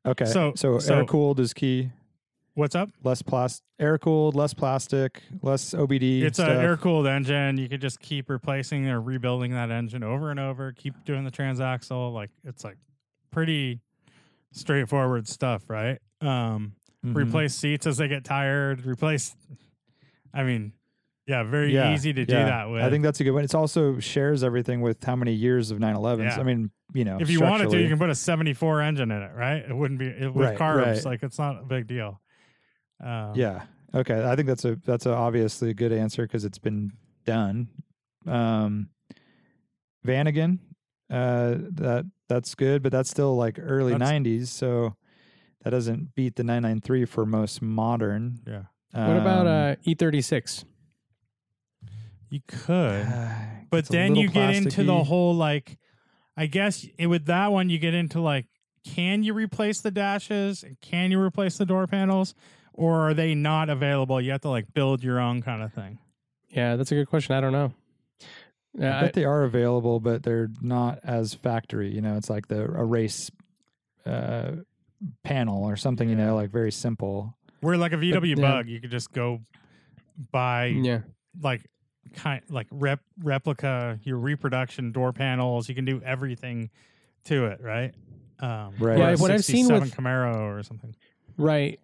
[0.07, 0.25] Okay.
[0.27, 1.91] So- So, so- air cooled is key.
[2.55, 2.91] What's up?
[3.03, 6.21] Less plastic, air cooled, less plastic, less OBD.
[6.23, 7.57] It's an air cooled engine.
[7.57, 10.71] You could just keep replacing or rebuilding that engine over and over.
[10.73, 12.13] Keep doing the transaxle.
[12.13, 12.77] Like it's like
[13.31, 13.81] pretty
[14.51, 15.99] straightforward stuff, right?
[16.21, 16.75] Um,
[17.05, 17.17] Mhm.
[17.17, 18.85] Replace seats as they get tired.
[18.85, 19.35] Replace.
[20.35, 20.73] I mean,
[21.27, 22.45] yeah, very Yeah, easy to do yeah.
[22.45, 22.83] that with.
[22.83, 23.45] I think that's a good one.
[23.45, 26.25] It's also shares everything with how many years of 911s.
[26.37, 26.41] Yeah.
[26.41, 29.11] I mean, you know, if you wanted to, structurally- you can put a 74 engine
[29.11, 29.65] in it, right?
[29.69, 30.85] It wouldn't be it, with Right, carbs.
[30.87, 31.05] right.
[31.05, 32.21] Like it's not a big deal.
[33.03, 33.63] Um, Yeah.
[33.95, 34.25] Okay.
[34.25, 36.93] I think that's a that's a obviously a good answer because it's been
[37.27, 37.69] done.
[38.27, 38.89] Um,
[40.07, 40.59] Vanagon,
[41.11, 44.97] uh, that that's good, but that's still like early That's- 90s, so
[45.63, 48.41] that doesn't beat the 993 for most modern.
[48.47, 48.63] yeah.
[48.93, 50.65] What about Um, uh, E36?
[52.33, 53.07] You could.
[53.69, 55.77] But then you little get into the whole like,
[56.35, 58.47] I guess it, with that one you get into like,
[58.87, 60.63] can you replace the dashes?
[60.63, 62.35] and Can you replace the door panels?
[62.73, 64.19] Or are they not available?
[64.19, 65.99] You have to like build your own kind of thing.
[66.49, 67.35] Yeah, that's a good question.
[67.35, 67.75] I don't know.
[68.23, 68.27] I
[68.79, 71.95] Yeah, bet they are available, but they're not as factory.
[71.95, 73.31] You know, it's like the a race
[74.07, 74.53] uh,
[75.23, 76.09] panel or something.
[76.09, 77.37] You know, like very simple.
[77.61, 78.41] Where like a VW yeah.
[78.41, 79.41] bug, you could just go
[80.31, 81.01] buy yeah.
[81.43, 81.67] like
[82.15, 85.69] kind like rep replica your reproduction door panels.
[85.69, 86.71] You can do everything
[87.25, 87.93] to it, right?
[88.41, 88.99] Um, Right.
[88.99, 90.95] Yeah, what I've seen 67 with- Camaro or something.
[91.37, 91.79] Right.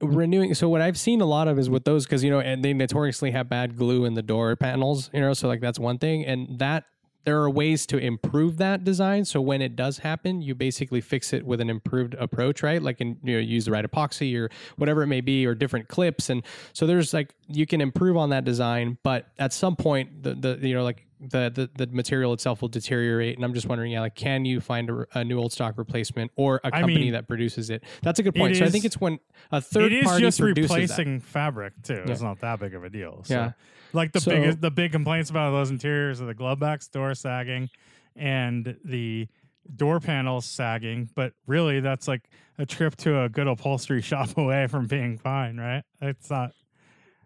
[0.00, 0.54] Renewing.
[0.54, 2.74] So what I've seen a lot of is with those because you know, and they
[2.74, 5.10] notoriously have bad glue in the door panels.
[5.14, 6.84] You know, so like that's one thing, and that
[7.26, 9.24] there are ways to improve that design.
[9.24, 12.80] So when it does happen, you basically fix it with an improved approach, right?
[12.80, 15.88] Like in you know, use the right epoxy or whatever it may be, or different
[15.88, 20.22] clips, and so there's like you can improve on that design, but at some point
[20.22, 23.66] the the you know like the, the the material itself will deteriorate and i'm just
[23.66, 26.70] wondering yeah like can you find a, a new old stock replacement or a I
[26.80, 29.18] company mean, that produces it that's a good point so i think it's when
[29.50, 30.74] a third it is party just produces that.
[30.76, 32.02] replacing fabric too.
[32.06, 33.22] It's not that big of a deal.
[33.24, 33.52] So, Yeah.
[33.92, 37.14] like the So- biggest, the big complaints about those interiors are the glove box door
[37.14, 37.70] sagging
[38.14, 39.28] and the
[39.74, 41.08] door panels sagging.
[41.14, 45.56] But really, that's like a trip to a good upholstery shop away from being fine,
[45.58, 45.82] right?
[46.00, 46.52] It's not.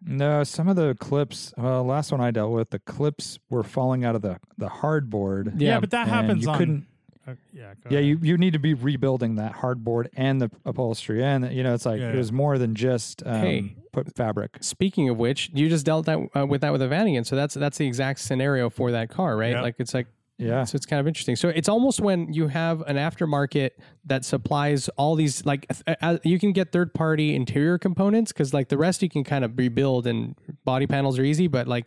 [0.04, 1.52] No, some of the clips.
[1.56, 5.60] Well, last one I dealt with, the clips were falling out of the the hardboard.
[5.60, 6.58] Yeah, Yeah, but that happens you on.
[6.58, 6.86] couldn't-
[7.28, 7.74] uh, yeah.
[7.84, 8.04] go Yeah, ahead.
[8.08, 11.84] you, you need to be rebuilding that hardboard and the upholstery, and you know it's
[11.84, 13.74] like Yeah, it was more than just um, Hey.
[13.92, 14.56] put fabric.
[14.62, 17.54] speaking of which you just dealt that uh, with that with a vanagon so that's
[17.54, 19.62] that's the exact scenario for that car right Yep.
[19.62, 20.06] like it's like
[20.40, 21.36] Yeah, So it's kind of interesting.
[21.36, 23.70] So it's almost when you have an aftermarket
[24.06, 28.54] that supplies all these like uh, uh, you can get third party interior components because
[28.54, 30.34] like the rest you can kind of rebuild and
[30.64, 31.86] body panels are easy, but like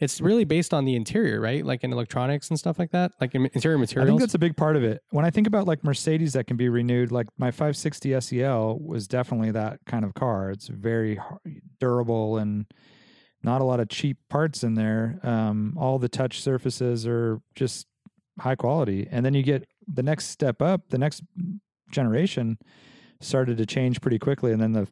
[0.00, 1.64] it's really based on the interior, right?
[1.64, 4.56] Like in electronics and stuff like that, like in interior I think that's a big
[4.56, 5.02] part of it.
[5.10, 9.06] When I think about like Mercedes that can be renewed, like my 560 SEL was
[9.06, 10.50] definitely that kind of car.
[10.50, 11.20] It's very
[11.78, 12.64] durable and
[13.42, 15.18] not a lot of cheap parts in there.
[15.22, 17.86] Um, all the touch surfaces are just
[18.40, 19.06] high quality.
[19.10, 21.22] And then you get the next step up, the next
[21.90, 22.58] generation
[23.20, 24.52] started to change pretty quickly.
[24.52, 24.88] And then the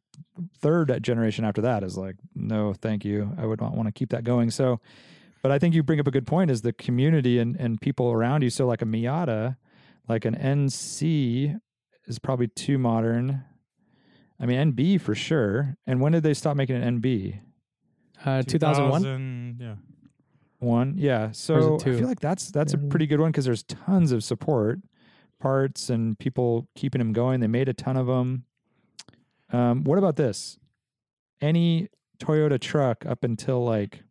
[0.61, 3.33] third generation after that is like, no, thank you.
[3.39, 4.51] I would not want to keep that going.
[4.51, 4.81] So,
[5.43, 8.11] but I think you bring up a good point is the community and, and people
[8.13, 8.51] around you.
[8.51, 9.57] So like a Miata,
[10.09, 11.59] like an NC
[12.07, 13.45] is probably too modern.
[14.41, 15.77] I mean, NB for sure.
[15.87, 17.41] And when did they stop making an NB?
[18.25, 19.03] uh, 2001.
[19.03, 19.75] 2000, Yeah.
[20.61, 21.31] One, yeah.
[21.33, 24.81] So I feel like that's that's a pretty good one because there's tons of support,
[25.41, 27.41] parts, and people keeping them going.
[27.41, 28.45] They made a ton of them.
[29.53, 30.59] Um, what about this?
[31.41, 31.89] Any
[32.19, 34.03] Toyota truck up until like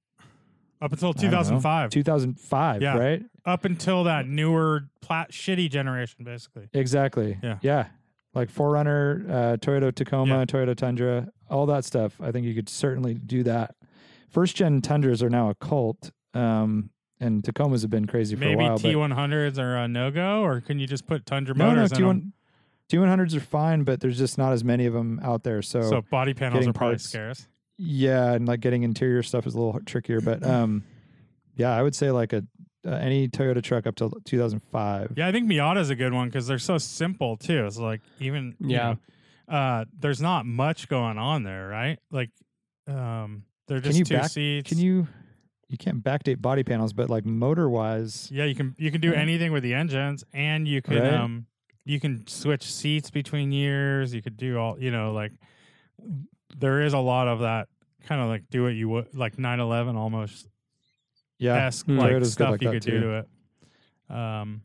[0.82, 1.90] Up until I don't know, 2005.
[1.90, 2.98] 2005, Yeah.
[2.98, 3.24] right?
[3.46, 6.70] Up until that newer plat shitty generation, basically.
[6.74, 7.38] Exactly.
[7.44, 7.58] Yeah.
[7.62, 7.88] Yeah.
[8.34, 10.46] Like 4Runner, uh, Toyota Tacoma, Yeah.
[10.46, 12.22] Toyota Tundra, all that stuff.
[12.22, 13.76] I think you could certainly do that.
[14.30, 16.12] First gen Tundras are now a cult.
[16.34, 18.78] Um, and Tacomas have been crazy for Maybe a while.
[18.78, 21.92] but- T100s are a no go, or can you just put Tundra No, no, motors
[21.98, 22.34] in them?
[22.92, 25.62] T1, T100s are fine, but there's just not as many of them out there.
[25.62, 27.48] So, So body panels are probably parts- scarce.
[27.78, 30.22] yeah, and like getting interior stuff is a little trickier.
[30.22, 30.84] But um,
[31.56, 32.46] yeah, I would say like a
[32.86, 35.14] uh, any Toyota truck up to 2005.
[35.18, 37.66] Yeah, I think Miata's a good one because they're so simple too.
[37.66, 38.96] It's like even you Yeah.
[39.50, 42.00] know, uh, there's not much going on there, right?
[42.12, 42.30] Like,
[42.88, 44.70] um, they're Can just you two back- seats.
[44.70, 45.08] Can you?
[45.70, 49.14] You can't backdate body panels, but like motor wise, Yeah, you can you can do
[49.14, 51.14] anything with the engines, and you can Right.
[51.14, 51.46] um
[51.84, 54.14] you can switch seats between years.
[54.14, 55.32] You could do all you know like
[56.58, 57.68] there is a lot of that
[58.06, 60.48] kind of like do what you would like 911 almost
[61.40, 61.98] yeah, esque Hmm.
[62.00, 64.16] like Toyota's stuff like you could do to it.
[64.16, 64.62] Um,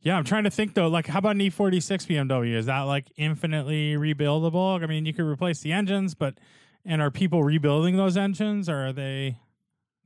[0.00, 0.88] yeah, I'm trying to think though.
[0.88, 2.54] Like, how about an E46 BMW?
[2.54, 4.82] Is that like infinitely rebuildable?
[4.82, 6.38] I mean, you could replace the engines, but
[6.84, 9.38] and are people rebuilding those engines, or are they?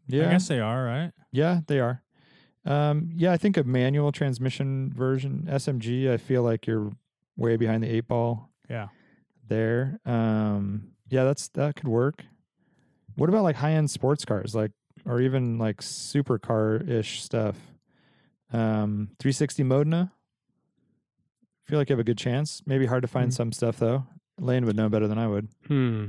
[0.06, 1.12] Yeah, I guess they are, right?
[1.30, 2.02] yeah, they are.
[2.64, 6.10] Um, yeah, I think a manual transmission version SMG.
[6.10, 6.92] I feel like you're
[7.36, 8.50] way behind the eight ball.
[8.70, 8.88] Yeah.
[9.48, 9.98] there.
[10.06, 12.24] Um, yeah, that's that could work.
[13.16, 14.70] What about like high end sports cars, like
[15.04, 17.56] or even like supercar ish stuff?
[18.52, 20.12] Um, 360 Modena.
[21.66, 22.62] I Feel like you have a good chance.
[22.66, 23.34] Maybe hard to find Mhm.
[23.34, 24.06] some stuff though.
[24.38, 25.48] Lane would know better than I would.
[25.66, 26.06] Hmm.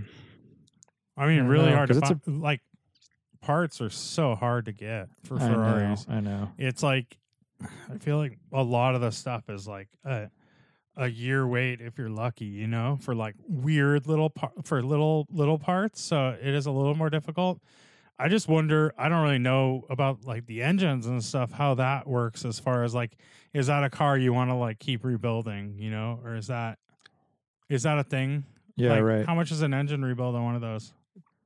[1.17, 2.41] I mean, don't really know, hard to it's find.
[2.41, 2.61] like,
[3.43, 5.53] parts are so hard to get for I know.
[5.53, 6.05] Ferraris.
[6.09, 6.51] I know.
[6.57, 7.17] It's like
[7.91, 10.29] I feel like a lot of the stuff is like a
[10.95, 15.27] a year wait if you're lucky, you know, for like weird little par- for little
[15.31, 16.01] little parts.
[16.01, 17.61] So it is a little more difficult.
[18.19, 18.93] I just wonder.
[18.97, 22.83] I don't really know about like the engines and stuff how that works as far
[22.83, 23.17] as like
[23.53, 26.77] is that a car you want to like keep rebuilding, you know, or is that
[27.69, 28.45] is that a thing?
[28.75, 30.93] Yeah, Like, right, How much is an engine rebuild on one of those?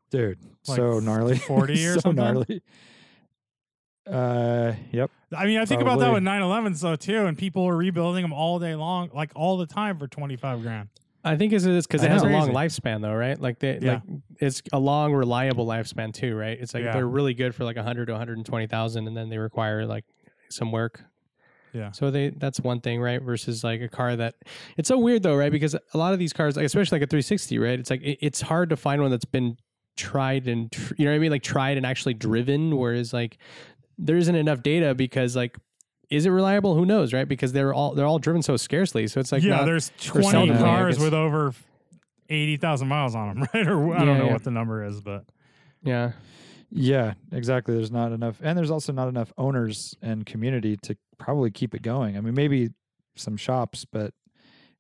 [0.10, 0.40] Dude.
[0.68, 1.38] like so gnarly.
[1.38, 2.16] 40 or so something?
[2.24, 2.62] gnarly.
[4.06, 5.12] Uh, yep.
[5.36, 6.22] I mean, I think about that Probably.
[6.22, 9.66] with 911s though too, and people are rebuilding them all day long, like all the
[9.66, 10.90] time for 25 grand.
[11.26, 13.38] I think it's because it has a long lifespan, though, right?
[13.38, 13.94] Like they, Yeah.
[13.96, 14.02] like
[14.40, 16.58] it's a long, reliable lifespan too, right?
[16.58, 16.94] It's like Yeah.
[16.94, 20.06] they're really good for like 100 to 120,000, and then they require like
[20.50, 21.04] some work.
[21.74, 21.92] Yeah.
[21.92, 23.22] So they that's one thing, right?
[23.22, 24.36] Versus like a car that
[24.78, 25.52] it's so weird though, right?
[25.52, 27.78] Because a lot of these cars, like especially like a 360, right?
[27.78, 29.58] It's like it, it's hard to find one that's been
[29.98, 32.78] tried and tr- you know what I mean, like tried and actually driven.
[32.78, 33.38] Whereas like
[33.98, 35.58] there isn't enough data because like
[36.10, 36.74] is it reliable?
[36.76, 37.28] Who knows, right?
[37.28, 39.08] Because they're all they're all driven so scarcely.
[39.08, 41.04] So it's like yeah, not- there's for 20 selling them, I cars guess.
[41.04, 41.54] with over
[42.30, 43.68] 80,000 miles on them, right?
[43.68, 44.34] Or I don't know yeah.
[44.34, 45.26] what the number is, but
[45.84, 46.12] yeah.
[46.70, 47.76] Yeah, exactly.
[47.76, 51.82] There's not enough, and there's also not enough owners and community to probably keep it
[51.82, 52.18] going.
[52.18, 52.72] I mean, maybe
[53.16, 54.14] some shops, but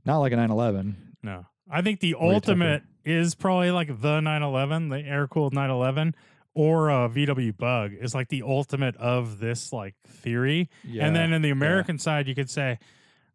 [0.06, 1.16] not like a 911.
[1.24, 1.46] no.
[1.70, 6.16] I think the Way ultimate is probably like the 911, the air cooled 911,
[6.54, 10.70] or a VW Bug is like the ultimate of this like theory.
[10.84, 12.80] Yeah, and then in the American side, you could say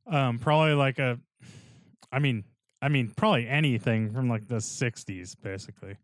[0.06, 1.18] um, probably like a,
[2.10, 2.44] I mean,
[2.80, 5.96] I mean, probably anything from like the 60s, basically.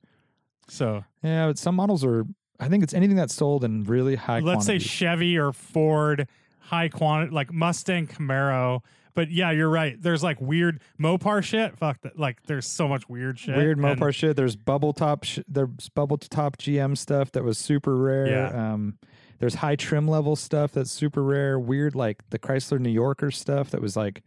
[0.68, 2.24] So yeah, but some models are.
[2.60, 4.40] I think it's anything that's sold in really high.
[4.40, 4.78] let's say.
[4.78, 6.26] Chevy or Ford,
[6.60, 8.82] high quantity, like Mustang, Camaro.
[9.18, 10.00] But yeah, you're right.
[10.00, 11.76] There's like weird Mopar shit.
[11.76, 12.16] Fuck that.
[12.16, 13.56] Like there's so much weird shit.
[13.56, 14.36] weird and- Mopar shit.
[14.36, 15.24] There's bubble top.
[15.24, 18.28] Sh- there's bubble top GM stuff that was super rare.
[18.28, 18.72] Yeah.
[18.74, 18.96] Um,
[19.40, 21.58] there's high trim level stuff that's super rare.
[21.58, 24.22] Weird like the Chrysler New Yorker stuff that was like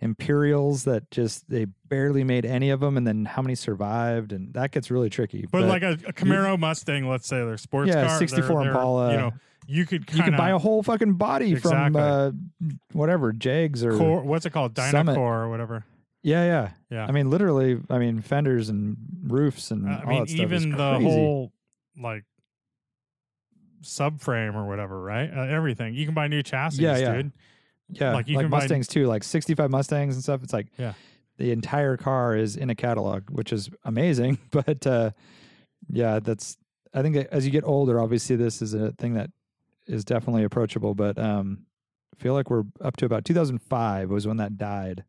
[0.00, 4.52] Imperials that just they barely made any of them, and then how many survived, and
[4.54, 5.46] that gets really tricky.
[5.50, 8.70] But, like a, a Camaro Mustang, let's say they're sports Yeah, car, 64 they're- they're,
[8.72, 9.10] Impala.
[9.10, 9.32] You know,
[9.70, 12.30] you could you kind can buy a whole fucking body from uh,
[12.92, 14.74] whatever Jags or core, what's it called.
[14.74, 15.84] Dynacorn or whatever.
[16.22, 16.70] yeah, yeah.
[16.90, 17.06] Yeah.
[17.06, 20.52] I mean, literally, I mean, fenders and roofs and Uh, all I mean, that stuff
[20.52, 21.52] is even the whole
[22.00, 22.24] like
[23.82, 25.30] subframe or whatever, right?
[25.32, 27.14] Uh, everything you can buy new chassis, Yeah, yeah.
[27.14, 27.32] dude.
[27.90, 30.42] yeah, like, like, you can buy- Mustangs too, like sixty-five Mustangs and stuff.
[30.42, 30.94] It's like Yeah.
[31.38, 34.38] the entire car is in a catalog, which is amazing.
[34.50, 35.10] But uh,
[35.90, 36.56] yeah, that's
[36.94, 39.30] I think as you get older, obviously this is a thing that
[39.88, 40.94] is definitely approachable.
[40.94, 41.66] But um,
[42.14, 45.04] I feel like we're up to about 2005 was when that died.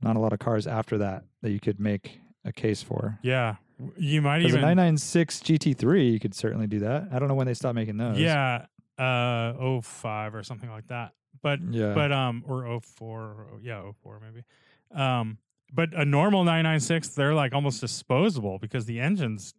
[0.00, 3.18] Not a lot of cars after that that you could make a case for.
[3.22, 3.56] Yeah,
[3.96, 7.08] you might Because a 996 GT3, you could certainly do that.
[7.12, 8.18] I don't know when they stopped making those.
[8.18, 8.66] yeah,
[8.98, 11.12] uh, 05 or something like that.
[11.42, 14.44] But yeah, but um, or 04, or, yeah, 04 maybe.
[14.92, 15.38] Um,
[15.72, 19.54] but a normal 996, they're like almost disposable because the engines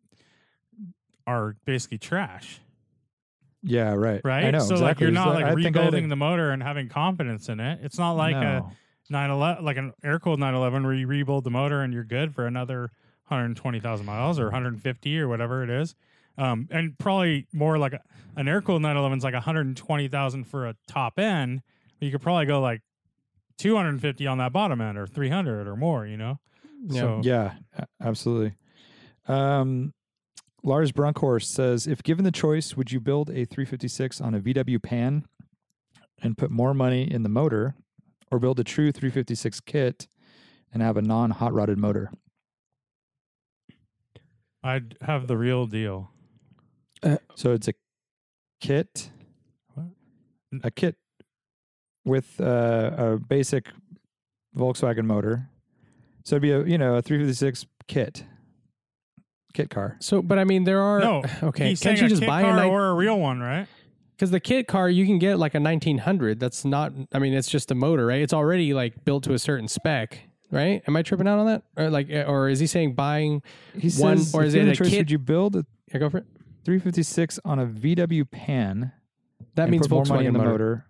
[1.28, 2.60] are basically trash,
[3.64, 4.46] yeah, right, right?
[4.46, 4.60] I know.
[4.60, 7.60] so like you're not like I think a- rebuilding the motor and having confidence in
[7.60, 7.80] it.
[7.84, 8.64] It's not like a
[9.10, 12.46] 911 like an air cooled 911 where you rebuild the motor and you're good for
[12.46, 12.92] another
[13.28, 15.96] 120,000 miles or 150 or whatever it is.
[16.38, 18.02] Um, and probably more like a,
[18.38, 21.62] an air cooled 911 is like 120,000 for a top end.
[22.00, 22.82] But you could probably go like
[23.58, 26.40] 250 on that bottom end or 300 or more, you know?
[26.88, 27.02] Yeah.
[27.02, 27.54] So Yeah,
[28.02, 28.54] absolutely.
[29.28, 29.94] Um,
[30.64, 34.82] Lars Brunkhorst says, if given the choice, would you build a 356 on a VW
[34.82, 35.26] pan
[36.22, 37.76] and put more money in the motor,
[38.32, 40.08] or build a true 356 kit
[40.74, 42.12] and have a non-hot rodded motor?
[44.64, 46.12] I'd have the real deal.
[47.36, 47.74] So it's a
[48.60, 49.10] kit,
[49.74, 49.88] What?
[50.64, 50.98] a kit
[52.04, 53.68] with uh, a basic
[54.56, 55.48] Volkswagen motor.
[56.26, 58.26] So it'd be a you know a 356 kit,
[59.54, 59.98] kit car.
[60.00, 61.70] So, but I mean, there are No, okay.
[61.70, 63.68] He's Can't you a just kit buy car a or a real one, right?
[64.16, 66.40] because the kit car you can get like a 1900.
[66.40, 66.92] That's not.
[67.14, 68.22] I mean, it's just a motor, right?
[68.22, 70.20] It's already like built to a certain spec,
[70.52, 70.82] right?
[70.88, 73.42] Am I tripping out on that, or like, eh, or is he saying buying?
[73.74, 75.00] He One- says, or is given it the a choice, kit?
[75.00, 76.26] Would you build a Yeah, go for it.
[76.66, 78.92] 356 on a VW pan?
[79.56, 80.86] That means put more money Volkswagen in the motor,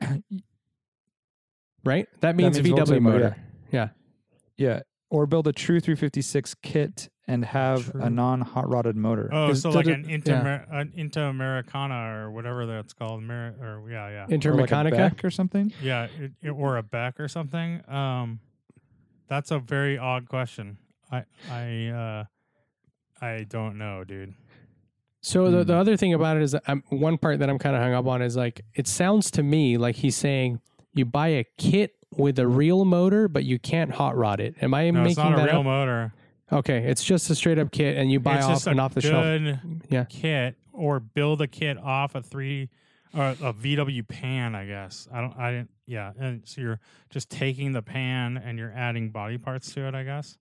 [0.00, 0.22] motor.
[1.84, 2.08] right?
[2.20, 3.36] That means, means VW Volkswagen motor, motor.
[3.70, 3.88] Yeah.
[4.56, 4.80] Yeah,
[5.10, 8.02] or build a true 356 kit and have True.
[8.02, 9.28] a non-hot rodded motor.
[9.32, 14.24] Oh, so like an Inter an Intermeccanica or whatever that's called, Ameri- or yeah, yeah,
[14.24, 14.90] or like a Intermeccanica.
[14.96, 15.72] Beck or something.
[15.82, 17.80] yeah, it, it- or a back or something.
[17.90, 18.40] Um,
[19.28, 20.76] that's a very odd question.
[21.10, 22.24] I I uh,
[23.20, 24.34] I don't know, dude.
[25.22, 25.80] So the, the Hmm.
[25.80, 28.06] other thing about it is that I'm, one part that I'm kind of hung up
[28.06, 30.60] on is like it sounds to me like he's saying
[30.92, 34.54] you buy a kit with a real motor, but you can't hot rod it.
[34.60, 35.64] Am I No, making it's not a real up?
[35.64, 36.12] motor.
[36.54, 39.00] Okay, it's just a straight up kit, and you buy it's off an off the
[39.00, 39.58] shelf.
[39.90, 40.04] Yeah.
[40.04, 42.70] kit or build a kit off a three
[43.12, 45.08] or a VW pan, I guess.
[45.12, 46.12] I don't I didn't yeah.
[46.18, 46.80] And so you're
[47.10, 50.36] just taking the pan and you're adding body parts to it, I guess.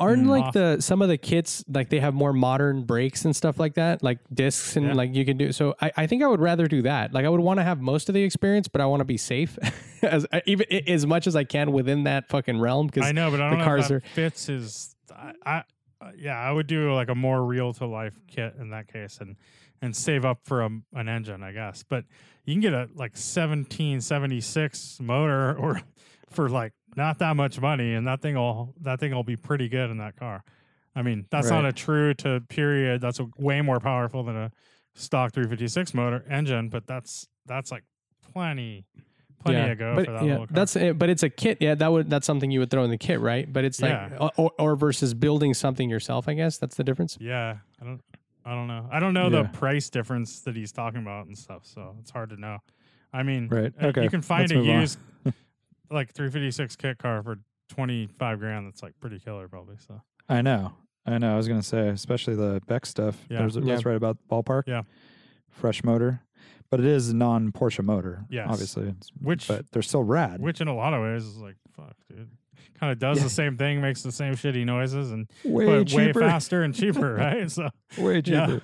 [0.00, 0.28] Aren't Mm.
[0.28, 3.58] like Off- the some of the kits like they have more modern brakes and stuff
[3.58, 4.92] like that, like discs and Yeah.
[4.94, 5.50] like you can do.
[5.50, 7.12] So I, I think I would rather do that.
[7.12, 9.16] Like I would want to have most of the experience, but I want to be
[9.16, 9.58] safe
[10.02, 12.86] as even as much as I can within that fucking realm.
[12.86, 15.32] Because I know, but I the don't know cars if that are- fits his I,
[15.44, 15.62] I
[16.00, 19.18] uh, yeah, I would do like a more real to life kit in that case
[19.20, 19.36] and
[19.80, 21.84] and save up for a, an engine, I guess.
[21.88, 22.04] But
[22.44, 25.80] you can get a like 1776 motor or
[26.30, 29.68] for like not that much money and that thing will that thing will be pretty
[29.68, 30.44] good in that car.
[30.94, 33.00] I mean, that's not a true to period.
[33.00, 34.52] That's a, way more powerful than a
[34.94, 37.84] stock 356 motor engine, but that's that's like
[38.32, 38.84] plenty
[39.44, 40.54] plenty yeah, to go but for that yeah, little car.
[40.54, 40.98] that's it.
[40.98, 41.58] But it's a kit.
[41.60, 43.50] Yeah, that would that's something you would throw in the kit, right?
[43.52, 44.28] But it's like Yeah.
[44.36, 46.28] or, or versus building something yourself.
[46.28, 47.16] I guess that's the difference.
[47.20, 48.00] Yeah, I don't,
[48.44, 48.88] I don't know.
[48.90, 49.42] I don't know Yeah.
[49.42, 52.58] the price difference that he's talking about and stuff, so it's hard to know.
[53.12, 53.72] I mean, Right.
[53.80, 54.02] uh, Okay.
[54.04, 54.98] you can find Let's a move used
[55.90, 57.38] like 356 kit car for
[57.70, 58.66] 25 grand.
[58.66, 59.76] That's like pretty killer, probably.
[59.86, 60.72] So I know.
[61.06, 61.32] I know.
[61.32, 63.16] I was going to say, especially the Beck stuff.
[63.30, 63.38] Yeah.
[63.38, 63.62] There's, Yeah.
[63.64, 64.64] That's right about the ballpark.
[64.66, 64.82] Yeah.
[65.48, 66.20] Fresh motor.
[66.70, 68.24] But it is non Porsche motor.
[68.28, 68.46] Yes.
[68.50, 68.88] Obviously.
[68.88, 70.40] It's, which, but they're still rad.
[70.40, 72.28] which in a lot of ways is like, fuck, dude.
[72.78, 73.24] Kind of does Yeah.
[73.24, 76.20] the same thing, makes the same shitty noises, and way but way cheaper.
[76.20, 77.50] faster and cheaper, right?
[77.50, 78.46] So way Yeah.
[78.46, 78.62] cheaper.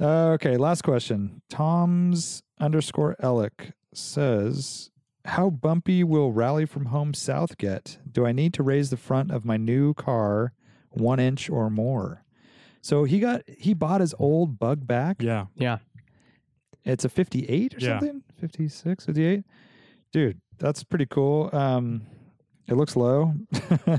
[0.00, 0.56] Uh, okay.
[0.56, 1.42] Last question.
[1.50, 4.90] Tom's underscore Ellick says,
[5.24, 7.98] How bumpy will Rally from Home South get?
[8.10, 10.52] Do I need to raise the front of my new car
[10.90, 12.24] one inch or more?
[12.80, 15.22] So he got he bought his old bug back.
[15.22, 15.78] yeah, Yeah.
[16.84, 17.98] It's a 58 or Yeah.
[18.00, 18.22] something?
[18.40, 19.44] 56, 58?
[20.12, 21.48] Dude, that's pretty cool.
[21.52, 22.02] Um,
[22.68, 23.34] it looks low.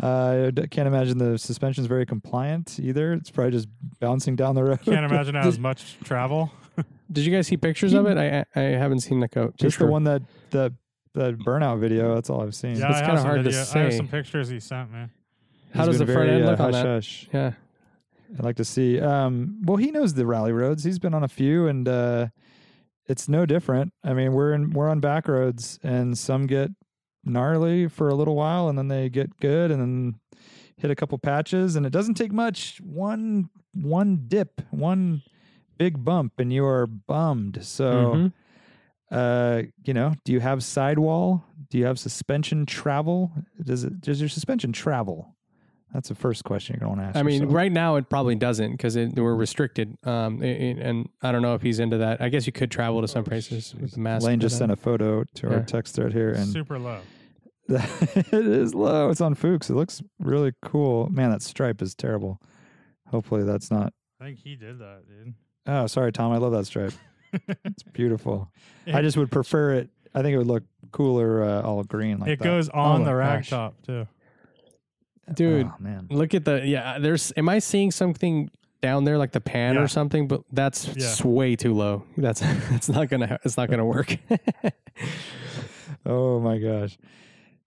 [0.00, 3.12] I d- can't imagine the suspension's very compliant either.
[3.14, 3.68] It's probably just
[4.00, 4.80] bouncing down the road.
[4.82, 6.52] can't imagine how as much travel.
[7.12, 8.18] Did you guys see pictures of it?
[8.18, 9.56] I I I haven't seen the coat.
[9.56, 9.86] just picture.
[9.86, 10.72] the one that the
[11.14, 12.14] the burnout video.
[12.14, 12.76] That's all I've seen.
[12.76, 14.92] Yeah, It's I have kinda some hard to video- I have some pictures he sent
[14.92, 15.06] me.
[15.74, 16.86] How He's does been the front very, end uh, look on hush that?
[16.88, 17.28] hush.
[17.32, 17.52] Yeah.
[18.34, 19.00] I'd like to see.
[19.00, 20.84] Um, well, he knows the rally roads.
[20.84, 22.28] He's been on a few, and uh,
[23.06, 23.92] it's no different.
[24.04, 26.70] I mean, we're in we're on back roads, and some get
[27.24, 30.14] gnarly for a little while, and then they get good, and then
[30.76, 32.80] hit a couple patches, and it doesn't take much.
[32.82, 35.22] One one dip, one
[35.78, 37.58] big bump, and you are bummed.
[37.62, 38.32] So, Mhm.
[39.10, 41.44] uh, you know, do you have sidewall?
[41.70, 43.32] Do you have suspension travel?
[43.62, 45.35] Does it does your suspension travel?
[45.96, 47.16] That's the first question you're going to ask.
[47.16, 47.54] I mean, yourself.
[47.54, 49.96] right now it probably doesn't because we're restricted.
[50.04, 52.20] Um, i- i- and I don't know if he's into that.
[52.20, 54.26] I guess you could travel to some places with the mask.
[54.26, 56.98] Lane just sent a photo to our text thread here, and Super low.
[57.68, 59.08] it is low.
[59.08, 59.70] It's on Fuchs.
[59.70, 61.08] It looks really cool.
[61.08, 62.42] Man, that stripe is terrible.
[63.08, 63.94] Hopefully, that's not.
[64.20, 65.32] I think he did that, dude.
[65.66, 66.30] Oh, sorry, Tom.
[66.30, 66.92] I love that stripe.
[67.64, 68.50] It's beautiful.
[68.86, 69.90] I just would prefer it.
[70.14, 72.44] I think it would look cooler uh, all green like it that.
[72.44, 73.50] goes on Oh the my rag gosh.
[73.50, 74.06] top too.
[75.34, 76.06] Dude, Oh, man.
[76.10, 76.98] Look at the yeah.
[76.98, 77.32] There's.
[77.36, 78.48] Am I seeing something
[78.82, 79.80] down there like the pan Yeah.
[79.82, 80.28] or something?
[80.28, 81.26] But that's Yeah.
[81.26, 82.04] way too low.
[82.16, 84.16] That's it's not gonna it's not gonna work.
[86.04, 86.96] Oh my gosh.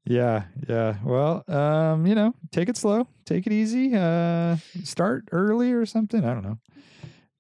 [0.06, 0.96] Yeah, yeah.
[1.04, 3.94] Well, um, you know, take it slow, take it easy.
[3.96, 6.24] Uh, start early or something.
[6.24, 6.58] I don't know.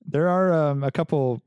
[0.05, 1.41] There are um, a couple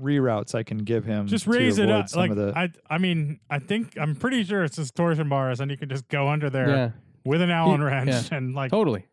[0.00, 1.26] reroutes I can give him.
[1.26, 2.14] Just raise it up.
[2.14, 5.70] Like the, I, I mean, I think I'm pretty sure it's just torsion bars, and
[5.70, 6.90] you can just go under there Yeah,
[7.26, 7.86] with an Allen Yeah.
[7.86, 9.06] wrench and like totally.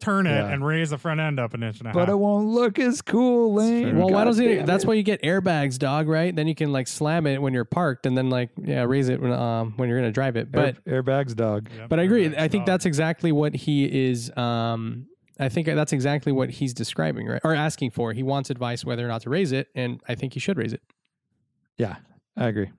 [0.00, 0.48] turn it Yeah.
[0.52, 1.94] and raise the front end up an inch and a half.
[1.94, 3.90] but it won't look as cool, Lane.
[3.90, 3.98] true.
[3.98, 4.66] Well, why God doesn't it?
[4.66, 4.86] That's it.
[4.86, 6.08] why you get airbags, dog.
[6.08, 6.34] Right?
[6.34, 9.20] Then you can like slam it when you're parked, and then like yeah, raise it
[9.20, 10.50] when um when you're gonna drive it.
[10.52, 11.68] But Air, airbags, dog.
[11.76, 12.26] Yep, But I agree.
[12.36, 14.34] I think So, that's exactly what he is.
[14.36, 15.06] Um,
[15.40, 17.40] I think that's exactly what he's describing, right?
[17.42, 18.12] Or asking for.
[18.12, 20.72] He wants advice whether or not to raise it, and I think he should raise
[20.72, 20.80] it.
[21.76, 21.96] Yeah,
[22.36, 22.70] I agree.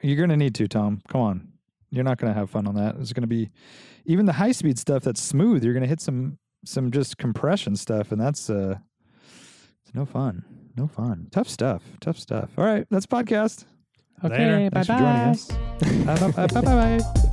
[0.00, 1.00] You're going to need to, Tom.
[1.08, 1.48] Come on.
[1.92, 2.96] You're not going to have fun on that.
[2.98, 3.50] It's going to be
[4.06, 5.62] even the high speed stuff that's smooth.
[5.62, 8.76] You're going to hit some some just compression stuff, and that's uh,
[9.84, 10.42] it's no fun.
[10.76, 11.28] No fun.
[11.30, 11.82] Tough stuff.
[12.00, 12.50] Tough stuff.
[12.56, 13.66] All right, that's podcast.
[14.22, 14.34] Later.
[14.34, 16.30] Okay, bye Thanks for joining us.
[16.30, 16.98] bye bye bye.
[16.98, 17.28] bye.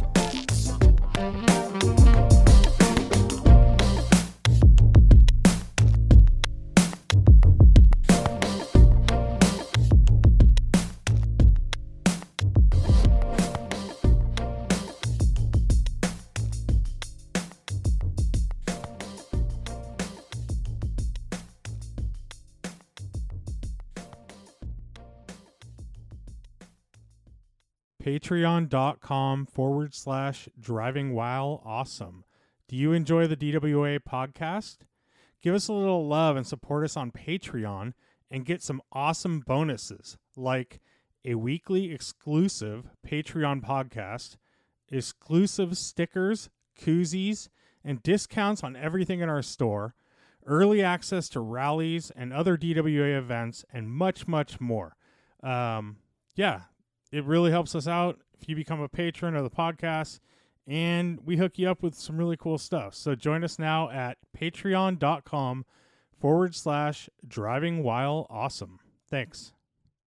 [28.30, 32.24] patreon.com forward slash driving while awesome.
[32.68, 34.78] Do you enjoy the DWA podcast?
[35.42, 37.94] Give us a little love and support us on Patreon
[38.30, 40.80] and get some awesome bonuses like
[41.26, 44.36] a weekly exclusive Patreon podcast,
[44.92, 47.50] exclusive stickers, koozies,
[47.84, 49.96] and discounts on everything in our store,
[50.46, 54.96] early access to rallies and other DWA events, and much, much more.
[55.42, 55.98] Um,
[56.36, 56.62] yeah,
[57.12, 60.20] it really helps us out if you become a patron of the podcast
[60.68, 62.94] and we hook you up with some really cool stuff.
[62.94, 65.66] So join us now at patreon.com
[66.20, 68.80] forward slash driving while awesome.
[69.10, 69.54] Thanks